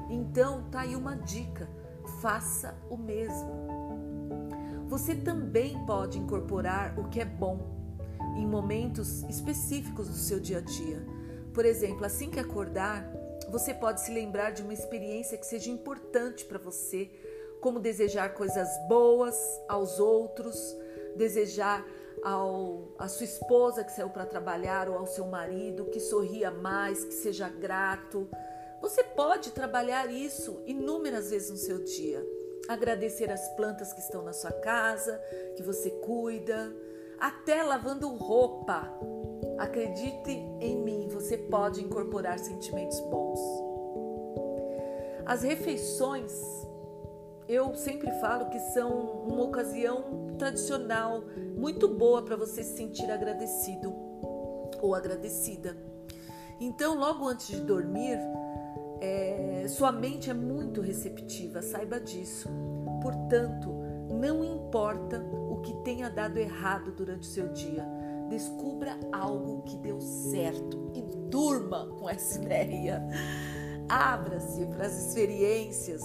Então, 0.09 0.63
tá 0.71 0.81
aí 0.81 0.95
uma 0.95 1.15
dica 1.15 1.69
faça 2.25 2.73
o 2.89 2.97
mesmo. 2.97 3.67
Você 4.87 5.13
também 5.13 5.77
pode 5.85 6.17
incorporar 6.17 6.99
o 6.99 7.07
que 7.07 7.21
é 7.21 7.25
bom 7.25 7.59
em 8.35 8.47
momentos 8.47 9.21
específicos 9.29 10.07
do 10.07 10.15
seu 10.15 10.39
dia 10.39 10.57
a 10.57 10.61
dia. 10.61 11.05
Por 11.53 11.63
exemplo, 11.63 12.03
assim 12.03 12.31
que 12.31 12.39
acordar, 12.39 13.07
você 13.51 13.75
pode 13.75 14.01
se 14.01 14.11
lembrar 14.11 14.49
de 14.49 14.63
uma 14.63 14.73
experiência 14.73 15.37
que 15.37 15.45
seja 15.45 15.69
importante 15.69 16.45
para 16.45 16.57
você, 16.57 17.11
como 17.61 17.79
desejar 17.79 18.33
coisas 18.33 18.69
boas 18.89 19.37
aos 19.69 19.99
outros, 19.99 20.75
desejar 21.15 21.85
ao, 22.23 22.87
a 22.97 23.07
sua 23.07 23.25
esposa 23.25 23.83
que 23.83 23.91
saiu 23.91 24.09
para 24.09 24.25
trabalhar 24.25 24.89
ou 24.89 24.97
ao 24.97 25.05
seu 25.05 25.27
marido 25.27 25.85
que 25.91 25.99
sorria 25.99 26.49
mais, 26.49 27.05
que 27.05 27.13
seja 27.13 27.47
grato 27.47 28.27
você 28.87 29.03
pode 29.03 29.49
trabalhar 29.49 30.11
isso 30.11 30.61
inúmeras 30.63 31.31
vezes 31.31 31.49
no 31.49 31.57
seu 31.57 31.83
dia. 31.83 32.23
Agradecer 32.67 33.31
as 33.31 33.47
plantas 33.55 33.91
que 33.91 33.99
estão 33.99 34.21
na 34.21 34.31
sua 34.31 34.51
casa, 34.51 35.19
que 35.55 35.63
você 35.63 35.89
cuida, 35.89 36.71
até 37.19 37.63
lavando 37.63 38.07
roupa. 38.09 38.87
Acredite 39.57 40.29
em 40.61 40.83
mim, 40.83 41.07
você 41.07 41.35
pode 41.35 41.83
incorporar 41.83 42.37
sentimentos 42.37 42.99
bons. 42.99 43.39
As 45.25 45.41
refeições, 45.41 46.31
eu 47.47 47.73
sempre 47.73 48.11
falo 48.19 48.51
que 48.51 48.59
são 48.59 48.91
uma 49.23 49.45
ocasião 49.45 50.35
tradicional 50.37 51.23
muito 51.57 51.87
boa 51.87 52.21
para 52.21 52.35
você 52.35 52.63
se 52.63 52.77
sentir 52.77 53.09
agradecido 53.09 53.91
ou 54.79 54.93
agradecida. 54.93 55.75
Então, 56.59 56.95
logo 56.95 57.27
antes 57.27 57.47
de 57.47 57.61
dormir, 57.61 58.19
É, 59.05 59.67
sua 59.67 59.91
mente 59.91 60.31
é 60.31 60.33
muito 60.33 60.81
receptiva, 60.81 61.61
saiba 61.61 61.99
disso. 61.99 62.49
Portanto, 63.03 63.71
não 64.09 64.43
importa 64.43 65.23
o 65.47 65.57
que 65.61 65.73
tenha 65.83 66.09
dado 66.09 66.37
errado 66.39 66.91
durante 66.91 67.21
o 67.21 67.31
seu 67.31 67.49
dia, 67.49 67.85
descubra 68.29 68.97
algo 69.11 69.61
que 69.61 69.77
deu 69.77 70.01
certo 70.01 70.91
e 70.95 71.03
durma 71.29 71.87
com 71.99 72.09
essa 72.09 72.41
ideia. 72.41 73.05
Abra-se 73.87 74.65
para 74.65 74.87
as 74.87 75.07
experiências 75.07 76.01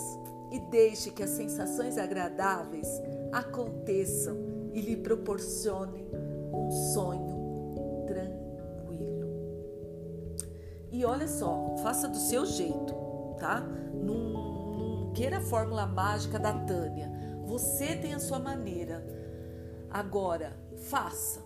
e 0.52 0.60
deixe 0.70 1.10
que 1.10 1.22
as 1.22 1.30
sensações 1.30 1.96
agradáveis 1.96 2.86
aconteçam 3.32 4.36
e 4.74 4.80
lhe 4.82 4.96
proporcionem 4.98 6.06
um 6.52 6.70
sonho 6.92 7.29
E 11.00 11.04
olha 11.06 11.26
só, 11.26 11.76
faça 11.82 12.06
do 12.06 12.18
seu 12.18 12.44
jeito, 12.44 12.94
tá? 13.38 13.60
Não, 13.60 14.14
não 14.18 15.12
queira 15.14 15.38
a 15.38 15.40
fórmula 15.40 15.86
mágica 15.86 16.38
da 16.38 16.52
Tânia. 16.52 17.10
Você 17.46 17.96
tem 17.96 18.12
a 18.12 18.18
sua 18.18 18.38
maneira. 18.38 19.02
Agora, 19.90 20.54
faça. 20.90 21.42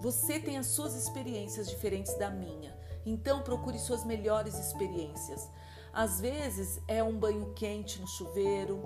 Você 0.00 0.40
tem 0.40 0.58
as 0.58 0.66
suas 0.66 0.96
experiências 0.96 1.68
diferentes 1.68 2.18
da 2.18 2.28
minha. 2.28 2.76
Então 3.06 3.40
procure 3.40 3.78
suas 3.78 4.04
melhores 4.04 4.58
experiências. 4.58 5.48
Às 5.92 6.20
vezes 6.20 6.82
é 6.88 7.00
um 7.04 7.16
banho 7.16 7.54
quente 7.54 8.00
no 8.00 8.08
chuveiro, 8.08 8.82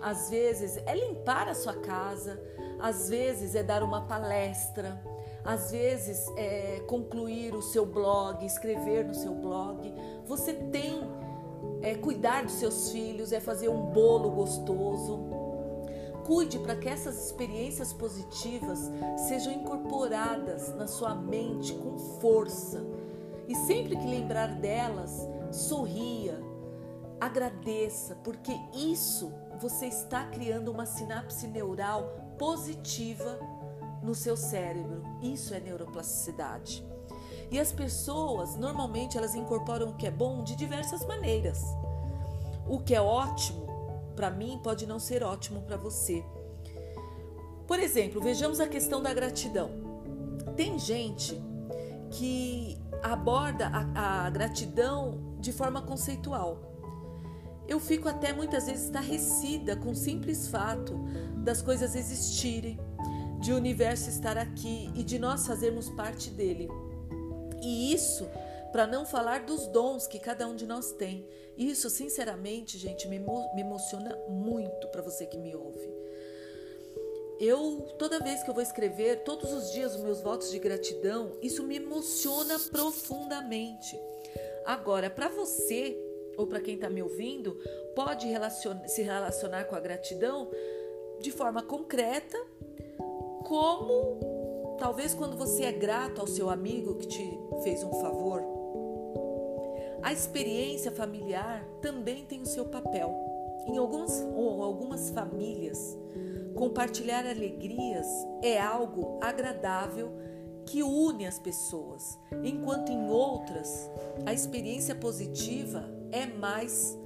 às 0.00 0.30
vezes 0.30 0.76
é 0.86 0.94
limpar 0.94 1.48
a 1.48 1.54
sua 1.56 1.74
casa, 1.74 2.40
às 2.78 3.08
vezes 3.08 3.56
é 3.56 3.62
dar 3.64 3.82
uma 3.82 4.02
palestra, 4.02 5.02
às 5.44 5.70
vezes 5.70 6.26
é 6.36 6.80
concluir 6.86 7.54
o 7.54 7.62
seu 7.62 7.86
blog, 7.86 8.44
escrever 8.44 9.04
no 9.04 9.14
seu 9.14 9.34
blog. 9.34 9.92
Você 10.26 10.52
tem 10.54 11.00
é 11.82 11.94
cuidar 11.94 12.44
dos 12.44 12.54
seus 12.54 12.90
filhos, 12.90 13.32
é 13.32 13.40
fazer 13.40 13.68
um 13.68 13.86
bolo 13.86 14.30
gostoso. 14.30 15.18
Cuide 16.26 16.58
para 16.58 16.76
que 16.76 16.88
essas 16.88 17.26
experiências 17.26 17.92
positivas 17.92 18.90
sejam 19.28 19.52
incorporadas 19.52 20.74
na 20.74 20.86
sua 20.86 21.14
mente 21.14 21.74
com 21.74 21.98
força. 22.20 22.84
E 23.48 23.54
sempre 23.54 23.96
que 23.96 24.06
lembrar 24.06 24.54
delas, 24.60 25.28
sorria, 25.50 26.40
agradeça, 27.20 28.14
porque 28.22 28.52
isso 28.74 29.32
você 29.58 29.86
está 29.86 30.24
criando 30.26 30.70
uma 30.70 30.86
sinapse 30.86 31.46
neural 31.46 32.14
positiva 32.38 33.38
no 34.02 34.14
seu 34.14 34.36
cérebro. 34.36 35.02
Isso 35.22 35.54
é 35.54 35.60
neuroplasticidade. 35.60 36.84
E 37.50 37.58
as 37.58 37.72
pessoas, 37.72 38.56
normalmente, 38.56 39.18
elas 39.18 39.34
incorporam 39.34 39.90
o 39.90 39.96
que 39.96 40.06
é 40.06 40.10
bom 40.10 40.42
de 40.42 40.54
diversas 40.54 41.04
maneiras. 41.06 41.62
O 42.68 42.78
que 42.78 42.94
é 42.94 43.00
ótimo 43.00 43.66
para 44.14 44.30
mim 44.30 44.60
pode 44.62 44.86
não 44.86 44.98
ser 44.98 45.22
ótimo 45.22 45.62
para 45.62 45.76
você. 45.76 46.24
Por 47.66 47.80
exemplo, 47.80 48.20
vejamos 48.20 48.60
a 48.60 48.68
questão 48.68 49.02
da 49.02 49.14
gratidão. 49.14 49.70
Tem 50.56 50.78
gente 50.78 51.40
que 52.10 52.78
aborda 53.02 53.70
a, 53.94 54.26
a 54.26 54.30
gratidão 54.30 55.36
de 55.38 55.52
forma 55.52 55.80
conceitual. 55.80 56.58
Eu 57.66 57.78
fico 57.78 58.08
até 58.08 58.32
muitas 58.32 58.66
vezes 58.66 58.86
estarrecida 58.86 59.76
com 59.76 59.90
o 59.90 59.94
simples 59.94 60.48
fato 60.48 60.98
das 61.36 61.62
coisas 61.62 61.94
existirem, 61.94 62.78
de 63.40 63.52
o 63.52 63.56
universo 63.56 64.08
estar 64.08 64.36
aqui 64.36 64.90
e 64.94 65.02
de 65.02 65.18
nós 65.18 65.46
fazermos 65.46 65.88
parte 65.90 66.30
dele. 66.30 66.68
E 67.62 67.92
isso 67.92 68.28
para 68.72 68.86
não 68.86 69.04
falar 69.04 69.40
dos 69.40 69.66
dons 69.66 70.06
que 70.06 70.18
cada 70.18 70.46
um 70.46 70.54
de 70.54 70.66
nós 70.66 70.92
tem. 70.92 71.26
Isso, 71.56 71.90
sinceramente, 71.90 72.78
gente, 72.78 73.08
me, 73.08 73.18
me 73.18 73.60
emociona 73.60 74.16
muito 74.28 74.88
para 74.88 75.02
você 75.02 75.26
que 75.26 75.36
me 75.36 75.54
ouve. 75.54 75.88
Eu, 77.38 77.86
toda 77.98 78.20
vez 78.20 78.42
que 78.42 78.50
eu 78.50 78.54
vou 78.54 78.62
escrever, 78.62 79.24
todos 79.24 79.52
os 79.52 79.72
dias, 79.72 79.94
os 79.94 80.02
meus 80.02 80.20
votos 80.20 80.50
de 80.50 80.58
gratidão, 80.58 81.36
isso 81.40 81.62
me 81.62 81.76
emociona 81.76 82.58
profundamente. 82.70 83.98
Agora, 84.64 85.08
para 85.08 85.28
você, 85.28 85.96
ou 86.36 86.46
para 86.46 86.60
quem 86.60 86.74
está 86.74 86.90
me 86.90 87.02
ouvindo, 87.02 87.58
pode 87.94 88.26
relacion 88.26 88.76
se 88.86 89.02
relacionar 89.02 89.64
com 89.64 89.74
a 89.74 89.80
gratidão 89.80 90.50
de 91.20 91.30
forma 91.32 91.62
concreta, 91.62 92.38
como 93.50 94.76
talvez 94.78 95.12
quando 95.12 95.36
você 95.36 95.64
é 95.64 95.72
grato 95.72 96.20
ao 96.20 96.26
seu 96.28 96.48
amigo 96.48 96.94
que 96.94 97.08
te 97.08 97.40
fez 97.64 97.82
um 97.82 97.92
favor. 97.94 98.44
A 100.00 100.12
experiência 100.12 100.92
familiar 100.92 101.66
também 101.82 102.24
tem 102.24 102.40
o 102.42 102.46
seu 102.46 102.66
papel. 102.66 103.12
Em 103.66 103.76
algumas 103.76 104.24
ou 104.36 104.62
algumas 104.62 105.10
famílias, 105.10 105.98
compartilhar 106.54 107.26
alegrias 107.26 108.06
é 108.40 108.60
algo 108.60 109.18
agradável 109.20 110.12
que 110.64 110.84
une 110.84 111.26
as 111.26 111.40
pessoas, 111.40 112.16
enquanto 112.44 112.92
em 112.92 113.10
outras 113.10 113.90
a 114.24 114.32
experiência 114.32 114.94
positiva 114.94 115.90
é 116.12 116.24
mais 116.24 116.96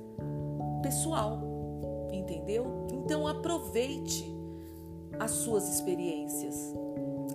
pessoal, 0.82 1.40
entendeu? 2.12 2.86
Então 2.92 3.26
aproveite 3.26 4.34
as 5.18 5.30
suas 5.30 5.68
experiências. 5.68 6.74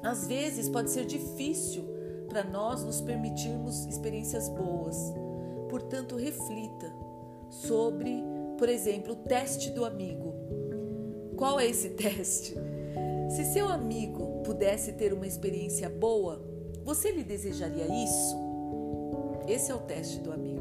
Às 0.04 0.28
vezes 0.28 0.70
pode 0.70 0.90
ser 0.90 1.06
difícil 1.06 1.84
para 2.28 2.44
nós 2.44 2.84
nos 2.84 3.02
permitirmos 3.02 3.86
experiências 3.86 4.48
boas. 4.50 4.96
Portanto, 5.70 6.16
reflita 6.16 6.92
sobre, 7.50 8.24
por 8.58 8.70
exemplo, 8.70 9.14
o 9.14 9.16
teste 9.16 9.72
do 9.72 9.84
amigo. 9.84 10.34
Qual 11.36 11.60
é 11.60 11.68
esse 11.68 11.90
teste? 11.96 12.56
Se 13.30 13.46
seu 13.46 13.68
amigo 13.68 14.42
pudesse 14.44 14.94
ter 14.94 15.14
uma 15.14 15.28
experiência 15.28 15.90
boa, 15.90 16.44
você 16.84 17.12
lhe 17.12 17.24
desejaria 17.24 17.86
isso? 17.86 18.36
Esse 19.48 19.72
é 19.72 19.76
o 19.76 19.80
teste 19.80 20.20
do 20.20 20.32
amigo. 20.32 20.60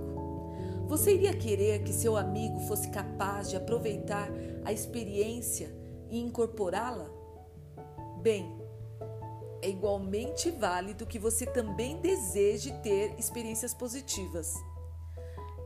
Você 0.89 1.15
iria 1.15 1.35
querer 1.35 1.83
que 1.83 1.93
seu 1.93 2.17
amigo 2.17 2.61
fosse 2.61 2.89
capaz 2.89 3.51
de 3.51 3.57
aproveitar 3.57 4.31
a 4.65 4.73
experiência 4.73 5.71
e 6.11 6.21
incorporá-la? 6.21 7.11
Bem, 8.23 8.59
é 9.61 9.69
igualmente 9.69 10.51
válido 10.51 11.07
que 11.07 11.19
você 11.19 11.47
também 11.47 12.01
deseje 12.01 12.73
ter 12.83 13.19
experiências 13.19 13.75
positivas. 13.75 14.55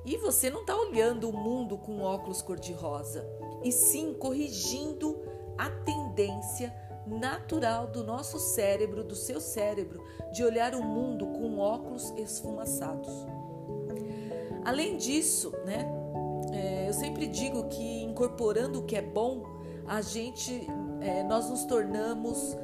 E 0.04 0.16
você 0.16 0.50
não 0.50 0.62
está 0.62 0.76
olhando 0.76 1.28
o 1.28 1.32
mundo 1.32 1.78
com 1.78 2.00
óculos 2.00 2.42
cor-de-rosa, 2.42 3.24
e 3.62 3.70
sim 3.70 4.14
corrigindo 4.14 5.22
a 5.56 5.70
tendência 5.70 6.74
natural 7.06 7.88
do 7.88 8.02
nosso 8.02 8.38
cérebro, 8.38 9.04
do 9.04 9.14
seu 9.14 9.40
cérebro, 9.40 10.02
de 10.32 10.44
olhar 10.44 10.74
o 10.74 10.82
mundo 10.82 11.26
com 11.26 11.58
óculos 11.58 12.10
esfumaçados. 12.16 13.10
Além 14.64 14.96
disso, 14.96 15.52
né, 15.64 15.86
é, 16.52 16.88
eu 16.88 16.92
sempre 16.92 17.26
digo 17.26 17.68
que 17.68 18.02
incorporando 18.02 18.80
o 18.80 18.84
que 18.84 18.96
é 18.96 19.02
bom, 19.02 19.42
a 19.86 20.00
gente, 20.00 20.66
é, 21.00 21.22
nós 21.22 21.48
nos 21.50 21.64
tornamos 21.64 22.56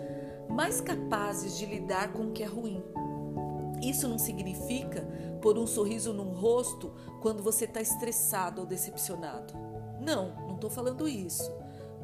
mais 0.48 0.80
capazes 0.80 1.56
de 1.56 1.66
lidar 1.66 2.12
com 2.12 2.28
o 2.28 2.32
que 2.32 2.42
é 2.42 2.46
ruim. 2.46 2.82
Isso 3.82 4.08
não 4.08 4.18
significa 4.18 5.06
pôr 5.40 5.56
um 5.56 5.66
sorriso 5.66 6.12
no 6.12 6.32
rosto 6.32 6.92
quando 7.20 7.42
você 7.42 7.64
está 7.64 7.80
estressado 7.80 8.60
ou 8.60 8.66
decepcionado. 8.66 9.54
Não, 10.00 10.34
não 10.46 10.54
estou 10.54 10.70
falando 10.70 11.06
isso. 11.06 11.52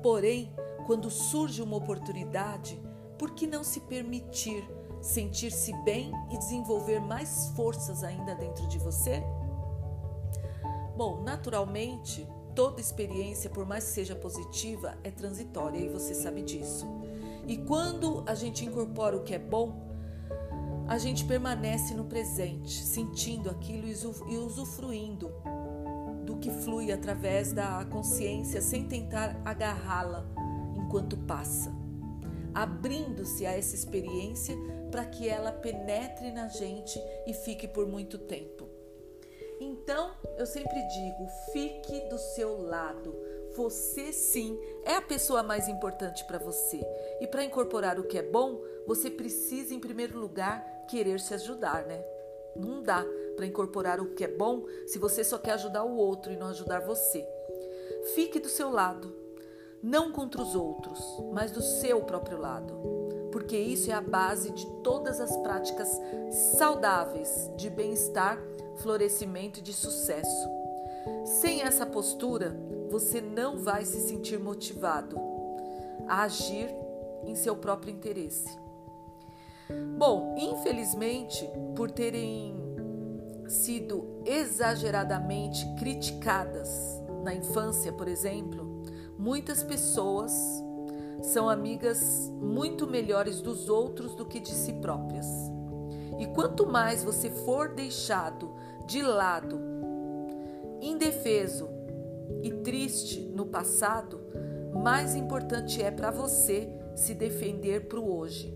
Porém, 0.03 0.53
quando 0.87 1.11
surge 1.11 1.63
uma 1.63 1.77
oportunidade, 1.77 2.81
por 3.19 3.33
que 3.33 3.47
não 3.47 3.65
se 3.65 3.81
permitir 3.81 4.65
sentir-se 5.01 5.73
bem 5.83 6.13
e 6.31 6.39
desenvolver 6.39 6.99
mais 6.99 7.49
forças 7.49 8.03
ainda 8.03 8.35
dentro 8.35 8.67
de 8.69 8.79
você? 8.79 9.23
Bom, 10.97 11.23
naturalmente, 11.23 12.27
toda 12.55 12.81
experiência, 12.81 13.51
por 13.51 13.67
mais 13.67 13.85
que 13.85 13.91
seja 13.91 14.15
positiva, 14.15 14.97
é 15.03 15.11
transitória 15.11 15.79
e 15.79 15.89
você 15.89 16.15
sabe 16.15 16.43
disso. 16.43 16.87
E 17.47 17.59
quando 17.59 18.23
a 18.27 18.35
gente 18.35 18.65
incorpora 18.65 19.17
o 19.17 19.23
que 19.23 19.35
é 19.35 19.39
bom, 19.39 19.85
a 20.87 20.99
gente 20.99 21.25
permanece 21.25 21.95
no 21.95 22.05
presente, 22.05 22.85
sentindo 22.85 23.51
aquilo 23.51 23.87
e 23.89 24.37
usufruindo 24.37 25.33
do 26.25 26.37
que 26.37 26.51
flui 26.51 26.93
através 26.93 27.53
da 27.53 27.85
consciência 27.87 28.61
sem 28.61 28.87
tentar 28.87 29.41
agarrá-la 29.45 30.27
enquanto 30.77 31.17
passa, 31.17 31.75
abrindo-se 32.53 33.47
a 33.47 33.53
essa 33.53 33.75
experiência 33.75 34.57
para 34.91 35.05
que 35.05 35.29
ela 35.29 35.53
penetre 35.53 36.31
na 36.31 36.49
gente 36.49 37.01
e 37.27 37.33
fique 37.33 37.67
por 37.67 37.87
muito 37.87 38.19
tempo. 38.19 38.64
Então, 39.85 40.13
eu 40.39 40.47
sempre 40.47 40.81
digo: 40.89 41.29
fique 41.53 42.09
do 42.09 42.19
seu 42.19 42.63
lado. 42.63 43.15
Você 43.55 44.13
sim 44.13 44.59
é 44.83 44.97
a 44.97 45.03
pessoa 45.03 45.43
mais 45.43 45.69
importante 45.69 46.25
para 46.25 46.39
você. 46.39 46.81
E 47.21 47.27
para 47.27 47.45
incorporar 47.45 48.01
o 48.01 48.05
que 48.05 48.19
é 48.19 48.23
bom, 48.23 48.61
você 48.87 49.11
precisa, 49.11 49.73
em 49.75 49.79
primeiro 49.79 50.19
lugar, 50.19 50.87
querer 50.89 51.21
se 51.21 51.35
ajudar, 51.35 51.85
né? 51.85 52.03
Não 52.57 52.83
dá 52.83 53.05
para 53.37 53.47
incorporar 53.47 54.01
o 54.01 54.15
que 54.15 54.25
é 54.25 54.29
bom 54.29 54.65
se 54.87 54.99
você 54.99 55.23
só 55.23 55.39
quer 55.39 55.53
ajudar 55.53 55.85
o 55.85 55.97
outro 55.97 56.33
e 56.33 56.37
não 56.37 56.49
ajudar 56.49 56.81
você. 56.81 57.25
Fique 58.15 58.41
do 58.41 58.49
seu 58.49 58.71
lado, 58.71 59.15
não 59.83 60.11
contra 60.11 60.41
os 60.41 60.55
outros, 60.55 61.01
mas 61.33 61.51
do 61.51 61.61
seu 61.61 62.01
próprio 62.03 62.39
lado, 62.39 62.75
porque 63.31 63.57
isso 63.57 63.91
é 63.91 63.95
a 63.95 64.01
base 64.01 64.51
de 64.51 64.67
todas 64.83 65.21
as 65.21 65.37
práticas 65.39 65.89
saudáveis 66.57 67.51
de 67.57 67.69
bem-estar, 67.71 68.41
florescimento 68.77 69.61
e 69.61 69.63
de 69.63 69.73
sucesso. 69.73 70.49
Sem 71.25 71.63
essa 71.63 71.87
postura, 71.87 72.57
você 72.91 73.21
não 73.21 73.59
vai 73.59 73.85
se 73.85 74.01
sentir 74.01 74.39
motivado 74.39 75.17
a 76.07 76.23
agir 76.23 76.69
em 77.25 77.35
seu 77.35 77.57
próprio 77.57 77.93
interesse. 77.93 78.49
Bom, 79.97 80.35
infelizmente, 80.39 81.49
por 81.75 81.91
terem 81.91 82.55
sido 83.49 84.23
exageradamente 84.25 85.67
criticadas 85.77 86.69
na 87.23 87.35
infância, 87.35 87.93
por 87.93 88.09
exemplo, 88.09 88.83
muitas 89.19 89.63
pessoas 89.63 90.33
são 91.23 91.49
amigas 91.49 92.31
muito 92.41 92.87
melhores 92.87 93.41
dos 93.41 93.69
outros 93.69 94.15
do 94.15 94.27
que 94.27 94.39
de 94.41 94.53
si 94.53 94.73
próprias. 94.75 95.27
E 96.19 96.27
quanto 96.27 96.67
mais 96.67 97.03
você 97.03 97.31
for 97.31 97.71
deixado 97.71 98.55
de 98.87 99.03
lado, 99.03 99.61
indefeso 100.81 101.69
e 102.43 102.51
triste 102.51 103.21
no 103.21 103.47
passado, 103.47 104.21
mais 104.75 105.15
importante 105.15 105.83
é 105.83 105.91
para 105.91 106.11
você 106.11 106.69
se 106.95 107.15
defender 107.15 107.89
para 107.89 107.99
o 107.99 108.19
hoje. 108.19 108.53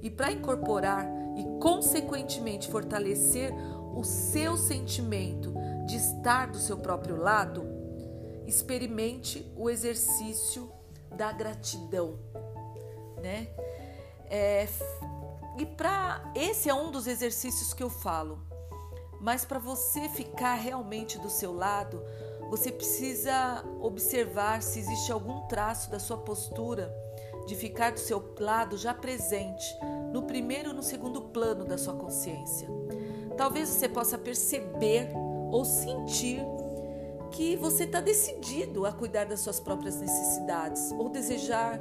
E 0.00 0.10
para 0.10 0.30
incorporar 0.30 1.06
e, 1.36 1.44
consequentemente, 1.60 2.68
fortalecer 2.68 3.52
o 3.94 4.04
seu 4.04 4.56
sentimento 4.56 5.52
de 5.86 5.96
estar 5.96 6.48
do 6.48 6.58
seu 6.58 6.78
próprio 6.78 7.16
lado, 7.16 7.66
experimente 8.46 9.52
o 9.56 9.68
exercício 9.68 10.70
da 11.16 11.32
gratidão, 11.32 12.18
né? 13.20 13.48
É, 14.30 14.68
e 15.58 15.66
para 15.66 16.32
esse 16.34 16.68
é 16.68 16.74
um 16.74 16.90
dos 16.90 17.06
exercícios 17.06 17.74
que 17.74 17.82
eu 17.82 17.90
falo. 17.90 18.47
Mas 19.20 19.44
para 19.44 19.58
você 19.58 20.08
ficar 20.08 20.54
realmente 20.54 21.18
do 21.18 21.28
seu 21.28 21.52
lado, 21.52 22.02
você 22.48 22.72
precisa 22.72 23.64
observar 23.80 24.62
se 24.62 24.78
existe 24.78 25.12
algum 25.12 25.46
traço 25.48 25.90
da 25.90 25.98
sua 25.98 26.16
postura 26.16 26.94
de 27.46 27.54
ficar 27.54 27.92
do 27.92 27.98
seu 27.98 28.34
lado 28.38 28.76
já 28.76 28.92
presente, 28.92 29.64
no 30.12 30.22
primeiro 30.22 30.70
ou 30.70 30.74
no 30.74 30.82
segundo 30.82 31.22
plano 31.22 31.64
da 31.64 31.78
sua 31.78 31.94
consciência. 31.94 32.68
Talvez 33.36 33.68
você 33.68 33.88
possa 33.88 34.18
perceber 34.18 35.08
ou 35.50 35.64
sentir 35.64 36.40
que 37.30 37.56
você 37.56 37.84
está 37.84 38.00
decidido 38.00 38.86
a 38.86 38.92
cuidar 38.92 39.24
das 39.24 39.40
suas 39.40 39.60
próprias 39.60 40.00
necessidades 40.00 40.90
ou 40.92 41.08
desejar 41.08 41.78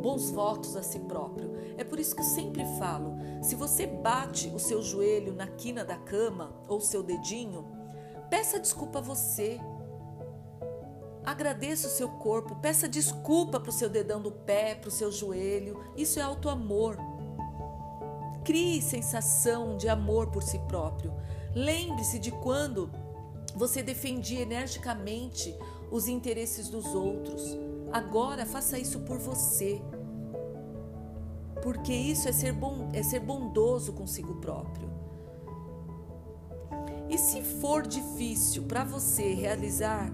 bons 0.00 0.30
votos 0.30 0.76
a 0.76 0.82
si 0.82 1.00
próprio. 1.00 1.45
É 1.76 1.84
por 1.84 1.98
isso 1.98 2.14
que 2.14 2.22
eu 2.22 2.26
sempre 2.26 2.64
falo: 2.78 3.16
se 3.42 3.54
você 3.54 3.86
bate 3.86 4.48
o 4.48 4.58
seu 4.58 4.82
joelho 4.82 5.34
na 5.34 5.46
quina 5.46 5.84
da 5.84 5.96
cama 5.96 6.54
ou 6.68 6.80
seu 6.80 7.02
dedinho, 7.02 7.66
peça 8.30 8.58
desculpa 8.58 8.98
a 8.98 9.02
você 9.02 9.60
Agradeça 11.26 11.88
o 11.88 11.90
seu 11.90 12.08
corpo, 12.08 12.54
peça 12.54 12.88
desculpa 12.88 13.58
para 13.58 13.70
o 13.70 13.72
seu 13.72 13.88
dedão 13.88 14.22
do 14.22 14.30
pé, 14.30 14.76
para 14.76 14.86
o 14.86 14.92
seu 14.92 15.10
joelho. 15.10 15.82
Isso 15.96 16.20
é 16.20 16.22
auto-amor. 16.22 16.96
Crie 18.44 18.80
sensação 18.80 19.76
de 19.76 19.88
amor 19.88 20.28
por 20.28 20.44
si 20.44 20.56
próprio. 20.68 21.12
Lembre-se 21.52 22.20
de 22.20 22.30
quando 22.30 22.88
você 23.56 23.82
defendia 23.82 24.40
energicamente 24.40 25.52
os 25.90 26.06
interesses 26.06 26.68
dos 26.68 26.94
outros. 26.94 27.42
Agora 27.92 28.46
faça 28.46 28.78
isso 28.78 29.00
por 29.00 29.18
você. 29.18 29.82
Porque 31.66 31.92
isso 31.92 32.28
é 32.28 32.32
ser, 32.32 32.52
bom, 32.52 32.92
é 32.92 33.02
ser 33.02 33.18
bondoso 33.18 33.92
consigo 33.92 34.36
próprio. 34.36 34.88
E 37.10 37.18
se 37.18 37.42
for 37.42 37.84
difícil 37.84 38.62
para 38.62 38.84
você 38.84 39.34
realizar 39.34 40.12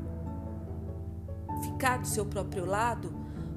ficar 1.62 1.98
do 1.98 2.06
seu 2.06 2.24
próprio 2.24 2.64
lado, 2.64 3.12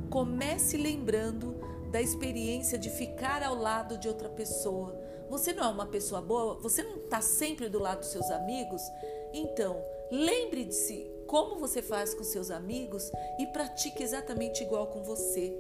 comece 0.10 0.75
lembrando 0.75 1.55
da 1.89 2.01
experiência 2.01 2.77
de 2.77 2.89
ficar 2.89 3.41
ao 3.41 3.55
lado 3.55 3.97
de 3.97 4.10
outra 4.10 4.27
pessoa. 4.27 4.93
Você 5.29 5.53
não 5.53 5.63
é 5.63 5.69
uma 5.69 5.86
pessoa 5.86 6.19
boa? 6.19 6.55
Você 6.55 6.84
não 6.84 6.97
está 6.97 7.21
sempre 7.21 7.69
do 7.69 7.79
lado 7.79 7.99
dos 7.99 8.10
seus 8.10 8.29
amigos? 8.29 8.81
Então, 9.34 9.81
lembre-se 10.12 11.10
como 11.27 11.58
você 11.58 11.81
faz 11.81 12.13
com 12.13 12.25
seus 12.25 12.51
amigos 12.51 13.10
e 13.39 13.47
pratique 13.47 14.03
exatamente 14.03 14.63
igual 14.63 14.88
com 14.88 15.01
você. 15.01 15.58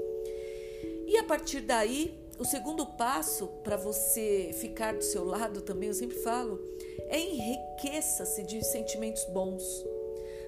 E 1.07 1.17
a 1.17 1.23
partir 1.23 1.61
daí, 1.61 2.24
o 2.37 2.43
segundo 2.43 2.85
passo 2.85 3.47
para 3.63 3.77
você 3.77 4.51
ficar 4.53 4.93
do 4.93 5.03
seu 5.03 5.23
lado 5.23 5.61
também, 5.61 5.89
eu 5.89 5.93
sempre 5.93 6.17
falo, 6.17 6.59
é 7.07 7.19
enriqueça-se 7.19 8.43
de 8.43 8.63
sentimentos 8.63 9.23
bons. 9.25 9.63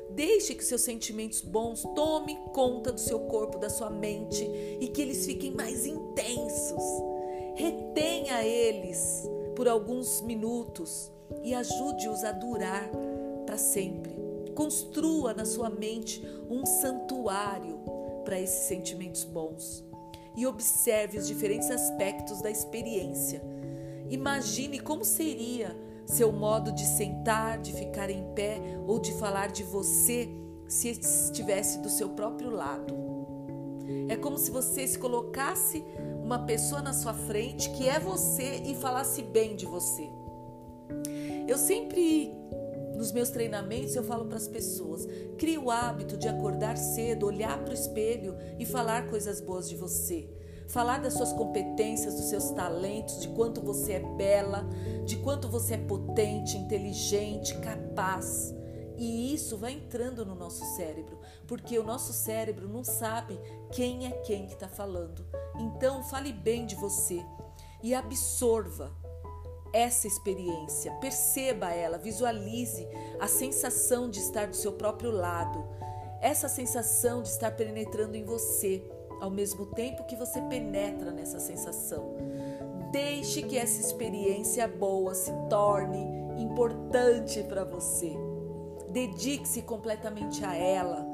Deixe 0.09 0.55
que 0.55 0.63
seus 0.63 0.81
sentimentos 0.81 1.41
bons 1.41 1.83
tomem 1.95 2.37
conta 2.53 2.91
do 2.91 2.99
seu 2.99 3.21
corpo, 3.21 3.57
da 3.57 3.69
sua 3.69 3.89
mente 3.89 4.43
e 4.79 4.87
que 4.87 5.01
eles 5.01 5.25
fiquem 5.25 5.51
mais 5.51 5.85
intensos. 5.85 6.83
Retenha 7.55 8.43
eles 8.43 9.23
por 9.55 9.67
alguns 9.67 10.21
minutos 10.21 11.11
e 11.43 11.53
ajude-os 11.53 12.23
a 12.23 12.31
durar 12.31 12.89
para 13.45 13.57
sempre. 13.57 14.15
Construa 14.55 15.33
na 15.33 15.45
sua 15.45 15.69
mente 15.69 16.25
um 16.49 16.65
santuário 16.65 17.79
para 18.23 18.39
esses 18.39 18.67
sentimentos 18.67 19.23
bons 19.23 19.86
e 20.37 20.45
observe 20.45 21.17
os 21.17 21.27
diferentes 21.27 21.71
aspectos 21.71 22.41
da 22.41 22.51
experiência. 22.51 23.41
Imagine 24.07 24.79
como 24.79 25.03
seria 25.03 25.75
seu 26.05 26.31
modo 26.31 26.71
de 26.71 26.85
sentar, 26.85 27.57
de 27.57 27.73
ficar 27.73 28.09
em 28.11 28.23
pé 28.35 28.61
ou 28.85 28.99
de 28.99 29.11
falar 29.13 29.47
de 29.47 29.63
você 29.63 30.29
se 30.67 30.89
estivesse 30.89 31.79
do 31.79 31.89
seu 31.89 32.09
próprio 32.09 32.51
lado. 32.51 32.95
É 34.07 34.15
como 34.15 34.37
se 34.37 34.51
você 34.51 34.85
se 34.85 34.99
colocasse 34.99 35.83
uma 36.23 36.39
pessoa 36.45 36.81
na 36.81 36.93
sua 36.93 37.13
frente 37.13 37.71
que 37.71 37.89
é 37.89 37.99
você 37.99 38.61
e 38.63 38.75
falasse 38.75 39.23
bem 39.23 39.55
de 39.55 39.65
você. 39.65 40.07
Eu 41.47 41.57
sempre 41.57 42.31
nos 42.97 43.11
meus 43.11 43.29
treinamentos 43.29 43.95
eu 43.95 44.03
falo 44.03 44.25
para 44.25 44.37
as 44.37 44.47
pessoas: 44.47 45.07
crie 45.37 45.57
o 45.57 45.71
hábito 45.71 46.17
de 46.17 46.27
acordar 46.27 46.75
cedo, 46.75 47.27
olhar 47.27 47.63
para 47.63 47.71
o 47.71 47.73
espelho 47.73 48.35
e 48.59 48.65
falar 48.65 49.07
coisas 49.07 49.39
boas 49.39 49.69
de 49.69 49.75
você 49.75 50.27
falar 50.67 50.99
das 50.99 51.13
suas 51.13 51.31
competências, 51.31 52.15
dos 52.15 52.25
seus 52.25 52.49
talentos, 52.51 53.21
de 53.21 53.29
quanto 53.29 53.61
você 53.61 53.93
é 53.93 53.99
bela, 53.99 54.67
de 55.05 55.15
quanto 55.17 55.47
você 55.47 55.75
é 55.75 55.77
potente, 55.77 56.57
inteligente, 56.57 57.57
capaz. 57.59 58.53
E 58.97 59.33
isso 59.33 59.57
vai 59.57 59.73
entrando 59.73 60.25
no 60.25 60.35
nosso 60.35 60.65
cérebro, 60.75 61.19
porque 61.45 61.77
o 61.77 61.83
nosso 61.83 62.11
cérebro 62.11 62.67
não 62.67 62.83
sabe 62.83 63.39
quem 63.71 64.07
é 64.07 64.11
quem 64.11 64.47
que 64.47 64.53
está 64.53 64.67
falando. 64.67 65.25
Então, 65.59 66.03
fale 66.03 66.33
bem 66.33 66.65
de 66.65 66.75
você 66.75 67.23
e 67.81 67.93
absorva 67.93 68.91
essa 69.77 70.07
experiência, 70.07 70.91
perceba 70.93 71.71
ela, 71.71 71.99
visualize 71.99 72.87
a 73.19 73.27
sensação 73.27 74.09
de 74.09 74.19
estar 74.19 74.47
do 74.47 74.55
seu 74.55 74.73
próprio 74.73 75.11
lado, 75.11 75.63
essa 76.19 76.49
sensação 76.49 77.21
de 77.21 77.29
estar 77.29 77.51
penetrando 77.51 78.17
em 78.17 78.23
você 78.23 78.83
ao 79.21 79.29
mesmo 79.29 79.67
tempo 79.67 80.05
que 80.05 80.15
você 80.15 80.41
penetra 80.41 81.11
nessa 81.11 81.39
sensação. 81.39 82.15
Deixe 82.91 83.43
que 83.43 83.55
essa 83.55 83.79
experiência 83.79 84.67
boa 84.67 85.13
se 85.13 85.31
torne 85.47 86.41
importante 86.41 87.43
para 87.43 87.63
você. 87.63 88.15
Dedique-se 88.89 89.61
completamente 89.61 90.43
a 90.43 90.55
ela. 90.55 91.05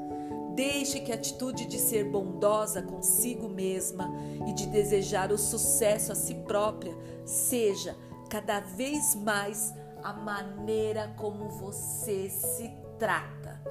Deixe 0.54 1.00
que 1.00 1.12
a 1.12 1.16
atitude 1.16 1.66
de 1.66 1.78
ser 1.78 2.04
bondosa 2.04 2.80
consigo 2.80 3.46
mesma 3.46 4.10
e 4.46 4.54
de 4.54 4.68
desejar 4.68 5.32
o 5.32 5.36
sucesso 5.36 6.12
a 6.12 6.14
si 6.14 6.34
própria 6.34 6.96
seja 7.26 7.94
cada 8.34 8.58
vez 8.58 9.14
mais 9.14 9.72
a 10.02 10.12
maneira 10.12 11.14
como 11.16 11.48
você 11.50 12.28
se 12.28 12.68
trata. 12.98 13.62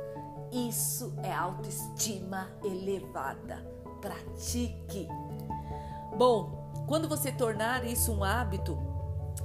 Isso 0.53 1.13
é 1.21 1.33
autoestima 1.33 2.47
elevada 2.63 3.57
pratique. 3.99 5.05
Bom, 6.17 6.71
quando 6.87 7.09
você 7.09 7.29
tornar 7.29 7.85
isso 7.85 8.13
um 8.13 8.23
hábito, 8.23 8.79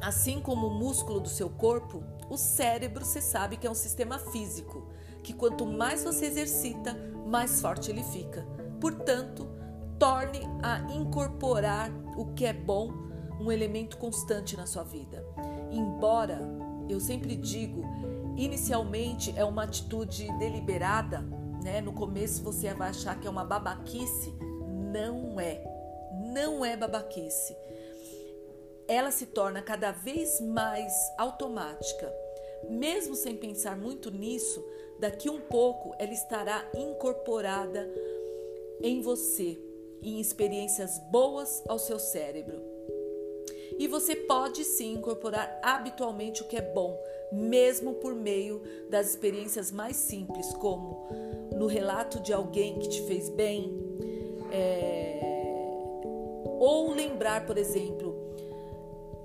assim 0.01 0.41
como 0.41 0.69
o 0.69 0.79
músculo 0.79 1.19
do 1.19 1.29
seu 1.29 1.51
corpo, 1.51 2.01
o 2.31 2.37
cérebro 2.37 3.05
você 3.05 3.21
sabe 3.21 3.57
que 3.57 3.67
é 3.67 3.71
um 3.71 3.75
sistema 3.75 4.21
físico, 4.21 4.87
que 5.25 5.33
quanto 5.33 5.67
mais 5.67 6.05
você 6.05 6.27
exercita, 6.27 6.97
mais 7.27 7.61
forte 7.61 7.91
ele 7.91 8.05
fica. 8.05 8.47
Portanto, 8.81 9.49
torne 9.99 10.43
a 10.63 10.79
incorporar 10.93 11.91
o 12.17 12.27
que 12.35 12.47
é 12.47 12.53
bom 12.53 13.08
um 13.41 13.51
elemento 13.51 13.97
constante 13.97 14.57
na 14.57 14.67
sua 14.67 14.83
vida. 14.83 15.25
Embora 15.71 16.41
eu 16.89 16.99
sempre 17.01 17.37
digo, 17.37 17.83
inicialmente 18.37 19.33
é 19.37 19.45
uma 19.45 19.65
atitude 19.65 20.27
deliberada, 20.39 21.21
né? 21.63 21.81
No 21.81 21.93
começo 21.93 22.43
você 22.43 22.73
vai 22.73 22.91
achar 22.91 23.19
que 23.21 23.27
é 23.27 23.31
uma 23.31 23.45
babaquice, 23.45 24.35
não 24.93 25.39
é. 25.39 25.63
Não 26.33 26.65
é 26.65 26.77
babaquice. 26.77 27.57
Ela 28.87 29.11
se 29.11 29.27
torna 29.27 29.61
cada 29.61 29.93
vez 29.93 30.41
mais 30.41 30.93
automática. 31.19 32.13
Mesmo 32.69 33.15
sem 33.15 33.37
pensar 33.37 33.77
muito 33.77 34.11
nisso, 34.11 34.65
daqui 34.99 35.29
um 35.29 35.41
pouco 35.41 35.95
ela 35.99 36.13
estará 36.13 36.67
incorporada 36.75 37.89
em 38.81 39.01
você, 39.01 39.61
em 40.03 40.21
experiências 40.21 40.99
boas 41.11 41.63
ao 41.69 41.79
seu 41.79 41.99
cérebro. 41.99 42.68
E 43.79 43.87
você 43.87 44.17
pode 44.17 44.65
sim 44.65 44.95
incorporar 44.95 45.61
habitualmente 45.63 46.43
o 46.43 46.47
que 46.47 46.57
é 46.57 46.63
bom, 46.63 46.99
mesmo 47.33 47.95
por 47.95 48.15
meio 48.15 48.61
das 48.91 49.11
experiências 49.11 49.71
mais 49.71 49.97
simples, 49.97 50.53
como 50.55 51.09
no 51.57 51.67
relato 51.67 52.21
de 52.21 52.33
alguém 52.33 52.79
que 52.79 52.89
te 52.89 53.03
fez 53.03 53.29
bem, 53.29 53.73
é... 54.51 55.21
ou 56.59 56.93
lembrar, 56.93 57.47
por 57.47 57.57
exemplo, 57.57 58.17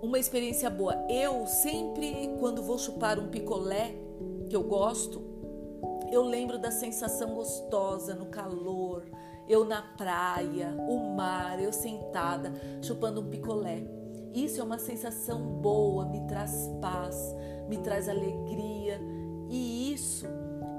uma 0.02 0.20
experiência 0.20 0.70
boa. 0.70 0.96
Eu 1.10 1.48
sempre, 1.48 2.30
quando 2.40 2.62
vou 2.62 2.78
chupar 2.78 3.18
um 3.18 3.30
picolé 3.30 3.96
que 4.50 4.56
eu 4.56 4.64
gosto, 4.64 5.22
eu 6.12 6.22
lembro 6.22 6.60
da 6.60 6.70
sensação 6.70 7.34
gostosa 7.34 8.14
no 8.14 8.28
calor, 8.28 9.04
eu 9.48 9.66
na 9.66 9.82
praia, 9.82 10.76
o 10.88 11.16
mar, 11.16 11.62
eu 11.62 11.74
sentada 11.74 12.54
chupando 12.82 13.22
um 13.22 13.30
picolé. 13.30 14.03
Isso 14.34 14.60
é 14.60 14.64
uma 14.64 14.80
sensação 14.80 15.42
boa, 15.42 16.06
me 16.06 16.22
traz 16.28 16.68
paz, 16.82 17.16
me 17.70 17.78
traz 17.78 18.10
alegria 18.10 19.00
e 19.48 19.94
isso 19.94 20.26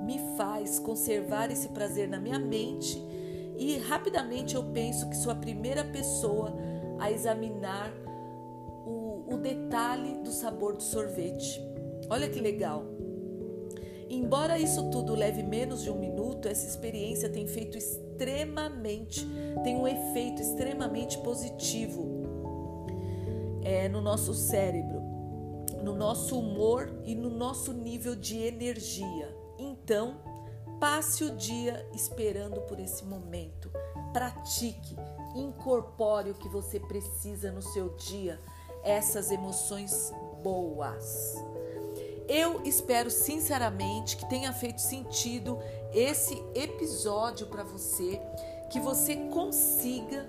me 0.04 0.18
faz 0.36 0.80
conservar 0.80 1.50
esse 1.52 1.68
prazer 1.68 2.08
na 2.08 2.18
minha 2.18 2.38
mente 2.38 3.00
e 3.56 3.78
rapidamente 3.78 4.56
eu 4.56 4.64
penso 4.64 5.08
que 5.08 5.16
sou 5.16 5.30
a 5.30 5.36
primeira 5.36 5.84
pessoa 5.84 6.52
a 6.98 7.12
examinar 7.12 7.92
o, 8.84 9.24
o 9.32 9.38
detalhe 9.38 10.18
do 10.24 10.32
sabor 10.32 10.76
do 10.76 10.82
sorvete. 10.82 11.60
Olha 12.10 12.28
que 12.28 12.40
legal! 12.40 12.84
Embora 14.10 14.58
isso 14.58 14.90
tudo 14.90 15.14
leve 15.14 15.42
menos 15.42 15.82
de 15.82 15.90
um 15.90 15.98
minuto, 15.98 16.48
essa 16.48 16.66
experiência 16.66 17.28
tem 17.28 17.46
feito 17.46 17.78
extremamente, 17.78 19.26
tem 19.62 19.76
um 19.76 19.88
efeito 19.88 20.42
extremamente 20.42 21.18
positivo 21.18 22.13
é, 23.64 23.88
no 23.88 24.00
nosso 24.00 24.34
cérebro, 24.34 25.00
no 25.82 25.94
nosso 25.94 26.38
humor 26.38 26.92
e 27.04 27.14
no 27.14 27.30
nosso 27.30 27.72
nível 27.72 28.14
de 28.14 28.38
energia. 28.38 29.34
Então, 29.58 30.20
passe 30.78 31.24
o 31.24 31.34
dia 31.34 31.88
esperando 31.94 32.60
por 32.62 32.78
esse 32.78 33.04
momento. 33.04 33.70
Pratique, 34.12 34.96
incorpore 35.34 36.30
o 36.30 36.34
que 36.34 36.48
você 36.48 36.78
precisa 36.78 37.50
no 37.50 37.62
seu 37.62 37.96
dia, 37.96 38.40
essas 38.82 39.30
emoções 39.30 40.12
boas. 40.42 41.34
Eu 42.28 42.62
espero 42.64 43.10
sinceramente 43.10 44.16
que 44.16 44.28
tenha 44.28 44.52
feito 44.52 44.80
sentido 44.80 45.58
esse 45.92 46.42
episódio 46.54 47.46
para 47.48 47.62
você, 47.62 48.20
que 48.70 48.80
você 48.80 49.16
consiga 49.30 50.26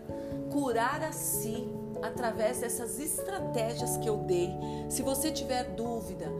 curar 0.51 1.03
a 1.03 1.11
si 1.13 1.67
através 2.07 2.59
dessas 2.59 2.99
estratégias 2.99 3.97
que 3.97 4.07
eu 4.07 4.17
dei. 4.17 4.49
Se 4.89 5.01
você 5.01 5.31
tiver 5.31 5.75
dúvida, 5.75 6.31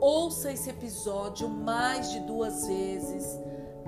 ouça 0.00 0.52
esse 0.52 0.70
episódio 0.70 1.48
mais 1.48 2.10
de 2.10 2.20
duas 2.20 2.66
vezes. 2.66 3.38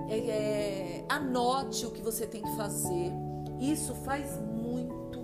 É, 0.08 0.18
é, 0.18 1.04
anote 1.08 1.86
o 1.86 1.90
que 1.90 2.02
você 2.02 2.26
tem 2.26 2.42
que 2.42 2.56
fazer. 2.56 3.12
Isso 3.58 3.94
faz 3.96 4.38
muito 4.38 5.20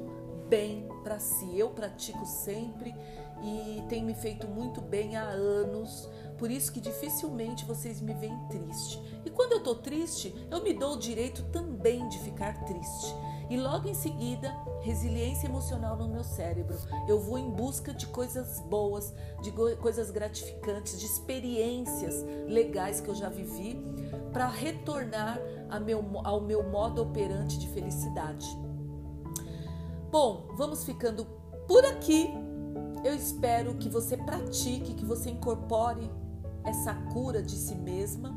bem 0.48 0.88
para 1.02 1.18
si. 1.18 1.58
Eu 1.58 1.70
pratico 1.70 2.24
sempre 2.26 2.94
e 3.42 3.82
tem 3.88 4.04
me 4.04 4.14
feito 4.14 4.46
muito 4.48 4.80
bem 4.80 5.16
há 5.16 5.22
anos. 5.22 6.08
Por 6.38 6.50
isso 6.50 6.72
que 6.72 6.80
dificilmente 6.80 7.64
vocês 7.64 8.00
me 8.00 8.14
veem 8.14 8.36
triste. 8.48 9.00
E 9.24 9.30
quando 9.30 9.52
eu 9.52 9.62
tô 9.62 9.74
triste, 9.74 10.34
eu 10.50 10.62
me 10.62 10.72
dou 10.72 10.94
o 10.94 10.98
direito 10.98 11.42
também 11.52 12.08
de 12.08 12.18
ficar 12.20 12.64
triste. 12.64 13.14
E 13.50 13.56
logo 13.56 13.88
em 13.88 13.94
seguida, 13.94 14.56
resiliência 14.80 15.48
emocional 15.48 15.96
no 15.96 16.08
meu 16.08 16.22
cérebro. 16.22 16.78
Eu 17.08 17.18
vou 17.18 17.36
em 17.36 17.50
busca 17.50 17.92
de 17.92 18.06
coisas 18.06 18.60
boas, 18.60 19.12
de 19.42 19.50
coisas 19.76 20.12
gratificantes, 20.12 21.00
de 21.00 21.04
experiências 21.04 22.24
legais 22.46 23.00
que 23.00 23.08
eu 23.08 23.14
já 23.16 23.28
vivi, 23.28 23.76
para 24.32 24.46
retornar 24.46 25.40
ao 26.22 26.40
meu 26.40 26.62
modo 26.62 27.02
operante 27.02 27.58
de 27.58 27.66
felicidade. 27.70 28.46
Bom, 30.12 30.46
vamos 30.56 30.84
ficando 30.84 31.26
por 31.66 31.84
aqui. 31.84 32.30
Eu 33.02 33.14
espero 33.14 33.74
que 33.78 33.88
você 33.88 34.16
pratique, 34.16 34.94
que 34.94 35.04
você 35.04 35.28
incorpore 35.28 36.08
essa 36.62 36.94
cura 37.12 37.42
de 37.42 37.56
si 37.56 37.74
mesma 37.74 38.32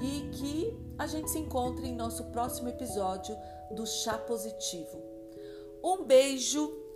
e 0.00 0.28
que 0.30 0.78
a 0.96 1.06
gente 1.06 1.28
se 1.28 1.38
encontre 1.38 1.88
em 1.88 1.96
nosso 1.96 2.24
próximo 2.26 2.68
episódio 2.68 3.36
do 3.70 3.86
Chá 3.86 4.18
Positivo. 4.18 5.02
Um 5.82 6.04
beijo. 6.04 6.86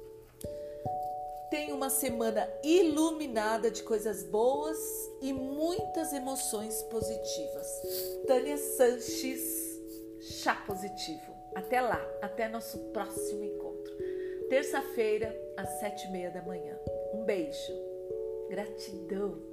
Tenha 1.51 1.75
uma 1.75 1.91
semana 1.91 2.49
iluminada 2.64 3.70
de 3.70 3.83
coisas 3.83 4.25
boas 4.25 4.79
e 5.20 5.33
muitas 5.35 6.12
emoções 6.12 6.83
positivas. 6.85 7.68
Tânia 8.27 8.57
Sanches, 8.57 9.81
Chá 10.20 10.55
Positivo. 10.66 11.33
Até 11.55 11.83
lá, 11.83 12.01
até 12.23 12.49
nosso 12.49 12.79
próximo 12.93 13.45
encontro. 13.45 13.93
Terça-feira, 14.49 15.39
às 15.57 15.68
sete 15.79 16.07
e 16.07 16.11
meia 16.11 16.31
da 16.31 16.41
manhã. 16.43 16.79
Um 17.12 17.25
beijo. 17.25 17.73
Gratidão. 18.49 19.51